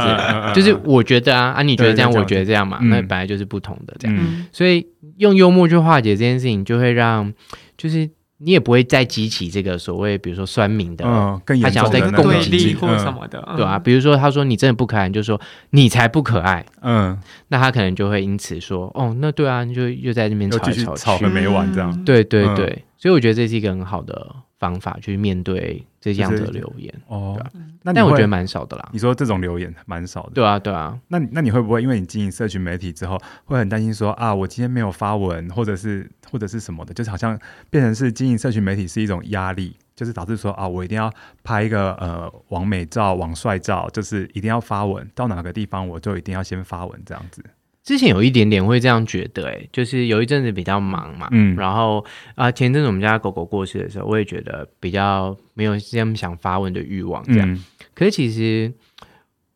[0.53, 4.87] 子，就是我觉得啊，啊，你觉得这样，我觉得这样嘛，那本来就是不同的这样，嗯、所以
[5.19, 7.33] 用幽默去化解这件事情，就会让
[7.77, 8.11] 就是。
[8.45, 15.41] 你也不会再激起这个所谓，比如说酸民的，嗯、他想要再攻击或什么的，嗯、对啊，比如说他说你真的不可爱，你就说
[15.71, 17.17] 你才不可爱，嗯，
[17.49, 24.35] 那他可能就会因此说，哦，那对啊，你就又在那边吵来吵去，吵个没完这样，嗯、对对对，嗯、所以我觉得这是一个很好的。
[24.63, 27.37] 方法去面对这样的留言哦，
[27.83, 28.89] 那但我觉得蛮少的啦。
[28.93, 30.97] 你说这种留言蛮少的，对啊，对啊。
[31.09, 37.37] 那那你会不会因为你经营社群媒体之后，会很担心说啊，我今天没有发文，或者是或者是什么的，就是好像
[37.71, 47.43] 变成是经营社群媒体是一种压力，就是导致说啊，我一定要拍一个呃网美照、网帅照，就是一定要发文，到哪个地方我就一定要先发文这样子。
[47.85, 51.99] 之前有一点点会这样觉得，哎，就是有一阵子比较忙嘛，嗯，然后
[52.35, 57.53] 啊、呃，前阵子我们家狗狗过世的时候，我也觉得比较没有这么想发问的欲望，这样。
[57.53, 57.65] 嗯、
[57.95, 58.73] 可是其实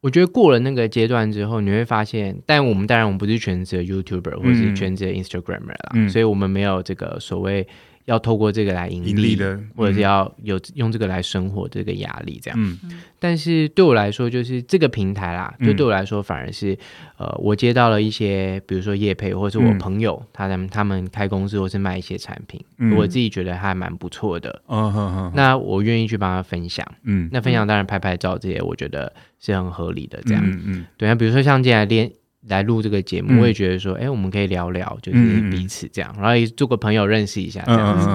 [0.01, 7.66] 我觉得过了那个阶段之后，你会发现，但我们当然我们不是全职的 YouTuber 或者是全职的 Instagramer 啦，嗯、所以我们没有这个所谓。
[8.07, 12.59] 要透过这个来盈利，盈利的，或者是要有用这个来生活这个压力，这样。
[12.61, 12.78] 嗯、
[13.18, 16.72] 但是对我来说，就是这个平台啦，就对我来说，反而是、
[17.18, 24.62] 嗯、呃，我接到了一些，比如说业配，或者是我朋友，嗯、他们他们开公司或是卖一些产品，嗯、我自己觉得还蛮不错的。
[25.34, 26.86] 那我愿意去帮他分享。
[27.02, 27.28] 嗯。
[27.32, 30.20] 那分享当然拍拍照这些，我觉得是很合理的。
[30.24, 30.42] 这样。
[30.46, 30.86] 嗯嗯。
[30.96, 32.11] 对啊，比如说像进来练。
[32.49, 38.09] 来录这个节目，我也觉得说，哎，我们可以聊聊，就是彼此这样，然后也做个朋友认识一下这样子。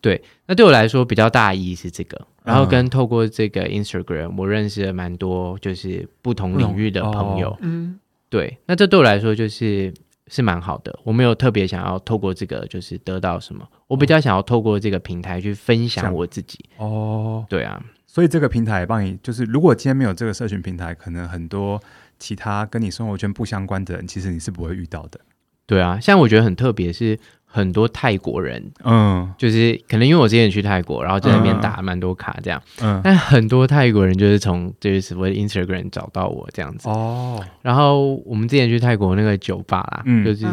[0.00, 7.56] 对，那对我来说比较大意义是这个，然后跟透过这个 Instagram，我认识了蛮多就是不同领域的朋友。
[7.62, 9.92] 嗯，对，那这对我来说就是
[10.26, 10.98] 是蛮好的。
[11.02, 16.58] 我没有特别想要透过这个就是得到什么，我比较想要透过这个平台去分享我自己。
[16.76, 21.80] 哦，对啊，所以这个平台帮你，就是如果今天没有这个社群平台，可能很多。
[22.18, 25.20] 其他跟你生活圈不相关的人，其实你是不会遇到的。
[25.66, 37.44] 对啊，像我觉得很特别，是很多泰国人，嗯，就是可能因为我之前去泰国，然后在那边打蛮多卡这样，嗯，但很多泰国人就是从就是所谓的 Instagram 找到我这样子哦。
[37.62, 40.46] 然后我们之前去泰国那个酒吧啦，嗯，就是。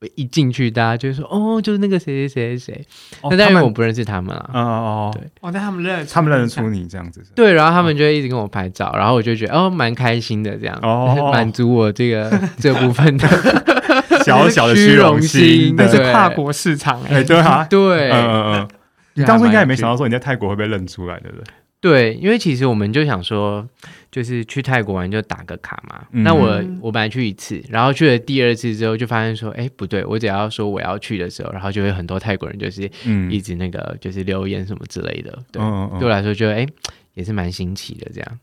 [0.00, 2.86] 嗯一进去，大家就说：“哦，就是那个谁谁谁谁谁。”
[3.28, 4.48] 那当然我不认识他们了。
[4.54, 7.20] 哦哦，对，哦，但他们认，他们认得出你这样子。
[7.34, 12.30] 对，然后他们就会一直跟我拍照，然后我就觉得哦，蛮开心的，这样哦，满足我这个
[12.60, 13.26] 这部分的
[14.24, 15.74] 小小的虚荣心。
[15.76, 18.68] 那是跨国市场，哎，对啊，对，嗯嗯嗯。
[19.14, 21.44] 你当初应该也没想到说你在泰国会被认出来，对不对？
[21.80, 23.68] 对，因为其实我们就想说。
[24.10, 26.02] 就是去泰国玩就打个卡嘛。
[26.12, 32.90] 嗯、那我我本来去一次，然后去了第二次之后，就发现说，哎，不对，我只要说我要去的时候，然后就会很多泰国人就是
[33.30, 35.30] 一直那个就是留言什么之类的。
[35.52, 35.62] 对，
[35.98, 36.66] 对我来说就哎
[37.12, 38.38] 也是蛮新奇的这样。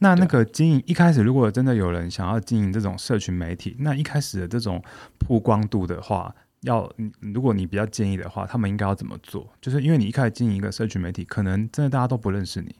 [0.00, 4.82] 那那个经营一开始，如果真的有人想要经营这种社群媒体，那一开始的这种
[5.20, 6.34] 曝光度的话，
[6.64, 6.90] 要
[7.20, 9.48] 如果你比较建议的话，他们应该要怎么做？
[9.60, 12.74] 就是因为你一开始经营一个社群媒体，可能真的大家都不认识你。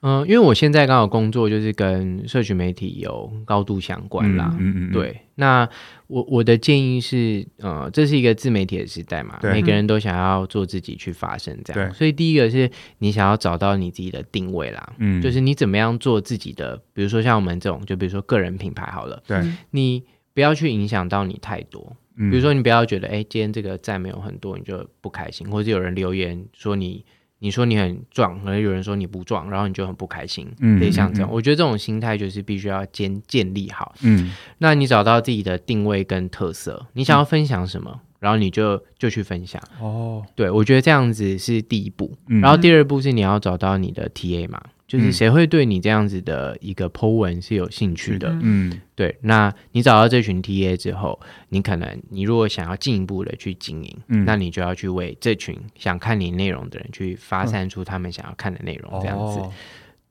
[0.00, 4.54] 嗯，因为我现在刚好工作就是跟社群媒体有高度相关啦。
[4.56, 5.22] 嗯嗯，嗯对。
[5.34, 5.68] 那
[6.06, 11.90] 我我的建议是，呃，这是一个自媒体的时代嘛，每个人都想要做自己去发声，这样。
[11.90, 19.42] 对所以第一个是你想要找到你自己的定位啦，嗯，就是你怎么样做自己的，比如说像我们这种，就比如说个人品牌好了，对，
[19.72, 21.96] 你不要去影响到你太多。
[22.18, 27.04] 嗯，比如说你不要觉得，哎，今天这个赞没有很多，你就不开心，或者有人留言说你。
[27.40, 30.44] 你说你很壮，可能有人说你不壮，然后你就很不开心。
[30.58, 33.94] 嗯，得像这样，我觉得这种心态就是必须要建建立好。
[34.02, 39.62] 嗯，那你找到自己的定位跟特色，你想要分享什么，嗯、然后你就就去分享。
[39.80, 42.12] 哦，对，我觉得这样子是第一步。
[42.26, 44.60] 嗯、然后第二步是你要找到你的 TA 嘛。
[44.88, 48.30] 就是谁会对你这样子的一个 po 文是有兴趣的？
[48.40, 49.14] 嗯，对。
[49.20, 51.20] 那你找到这群 TA 之后，
[51.50, 59.40] 你可能你如果想要进一步的去经营，嗯，那你就要去为这群想看你内容的人去发散出他们想要看的内容，这样子。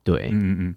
[0.03, 0.75] 对，嗯嗯。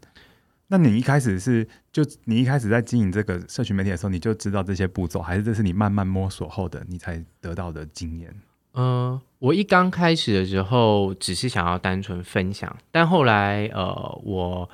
[0.68, 8.34] 那你一开始是就你一开始在经营这个社群媒体的时候，你就知道这些步骤，还是这是你慢慢摸索后的你才得到的经验？
[8.75, 14.68] 嗯，我一刚开始的时候只是想要单纯分享，但后来呃，我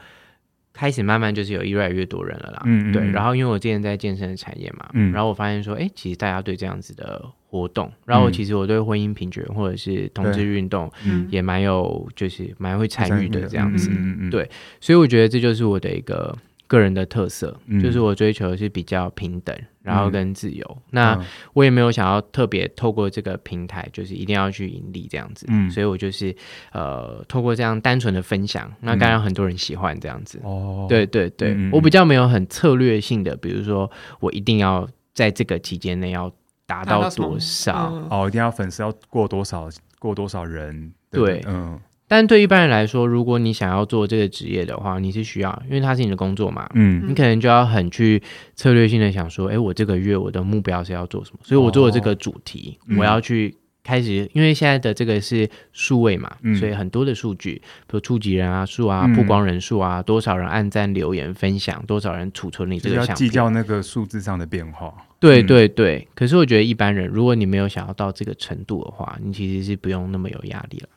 [0.72, 2.62] 开始慢慢就是有越来越多人了啦。
[2.66, 3.10] 嗯，嗯，对。
[3.10, 13.90] 然后因为我之前在健身的产业嘛，嗯，然后我发现说，哎，其实大家对这样子的活动，然后其实我对婚姻平权或者是同志运动，嗯，也蛮有，就是蛮会参与的这样子。
[13.90, 14.50] 嗯嗯，对。
[14.80, 16.36] 所以我觉得这就是我的一个。
[16.66, 20.64] 个人的特色、嗯、就是我追求的是比较平等，然后跟自由。
[20.68, 25.46] 嗯、那我也没有想要特别透过这个平台，就是一定要去盈利这样子。
[25.48, 26.34] 嗯，所以我就是
[26.72, 30.40] 呃，透过这样单纯的分享，那当然很多人喜欢这样子。
[30.42, 33.90] 哦、嗯，对对对，嗯、我比较没有很策略性的，比如说
[34.20, 36.32] 我一定要在这个期间内要
[36.66, 40.92] 达到多少，嗯、哦，一定要粉丝要过多少，过多少人。
[41.10, 41.80] 对，对，嗯。
[42.08, 48.22] 但对一般人来说，如果你想要做这个职业的话，你是需要，因为它是你的工作嘛，嗯，你可能就要很去
[48.54, 51.40] 策略性的想说，哎，我这个月我的目标是要做什么？
[51.42, 57.54] 所以我做了这个主题，哦、我要去开始，嗯、因为现在的这个是数位嘛，嗯、所以很多的数据，
[57.86, 64.94] 比如触及人啊数啊、曝光人数啊、多少人按赞、留言、分享、多少人储存你这个相片，计较那个数字上的变化。
[65.18, 70.88] 对对对，可是我觉得一般人，如果你没有想要到这个程度的话，你其实是不用那么有压力了。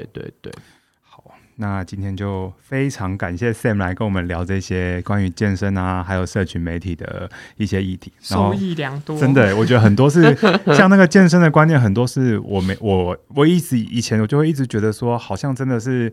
[0.00, 0.52] 哦，对对
[1.02, 1.24] 好。
[1.56, 9.18] 那今天就非常感谢 Sam 来跟我们聊这些关于健身啊，还有社群媒体的一些议题，受益良多。
[9.18, 10.34] 真的，我觉得很多是
[10.74, 16.12] 像那个健身的观念，很多是我没我我一直以前我就会一直觉得说，好像真的是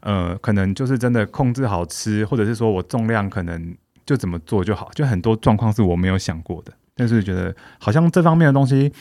[0.00, 6.72] 呃，可能就是真的控制好吃，或者是说我重量可能就怎么做就好，就很多状况是我没有想过的。
[6.94, 8.92] 但是觉得好像这方面的东西，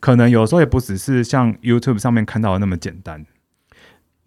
[0.00, 3.24] 可能有时候也不只是像 YouTube 上面看到的那么简单。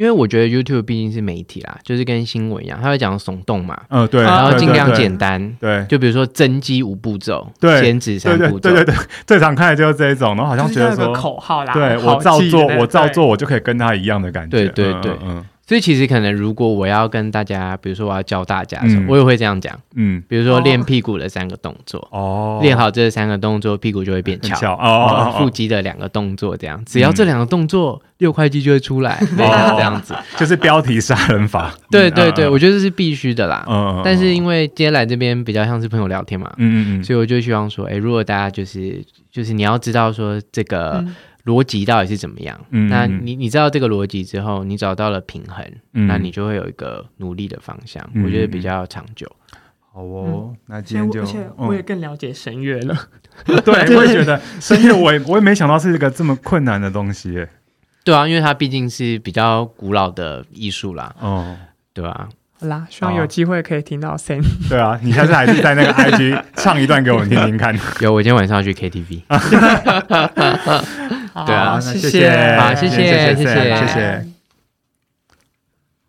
[0.03, 8.95] 因为我觉得 YouTube 毕竟是媒体啦，就是跟新闻一样，它会讲耸动嘛，嗯，对，然后尽量简单，对，就比如说增肌五步骤，对，减脂三步骤，对对对，
[9.25, 15.45] 最常看的就是这一种，然后好像觉得说口号啦，对我照做，我照做，我就可以跟他一样的感觉，对对对，嗯。
[15.65, 39.01] 所以其实可能，如果我要跟大家，比如说我要教大家的时候，我也会这样讲，嗯，比如说练屁股的三个动作，哦，练好这三个动作，屁股就会变翘，哦，腹肌的两个动作，这样，只要这两个动作，六块肌就会出来，这样子， 就是标题杀人法，对对对，我觉得这是必须的啦，嗯，但是因为今天来这边比较像是朋友聊天嘛，嗯嗯嗯，所以我就希望说，哎，如果大家就是
[39.31, 41.05] 就是你要知道说这个。
[41.45, 42.59] 逻辑到底是怎么样？
[42.69, 49.29] 嗯，那你你知道这个逻辑之后，你找到了平衡，嗯，那你就会有一个努力的方向，我觉得比较长久。
[49.91, 52.95] 好哦，那今天就而且我也更了解声乐了。
[53.45, 57.45] 对，我也觉得声乐，我也我也没想到是一个这么困难的东西。
[58.03, 61.15] 对啊，因为它毕竟是比较古老的艺术啦。
[61.19, 61.55] 哦，
[61.93, 62.27] 对啊。
[62.63, 64.41] 好啦，希望有机会可以听到 Sam。
[64.69, 67.77] 对啊，你下次还是在那个 IG 唱一段给我们听听看。
[67.99, 69.21] 有，我今天晚上要去 KTV。
[71.45, 74.32] 对啊，谢谢，好，谢谢，谢谢，谢谢。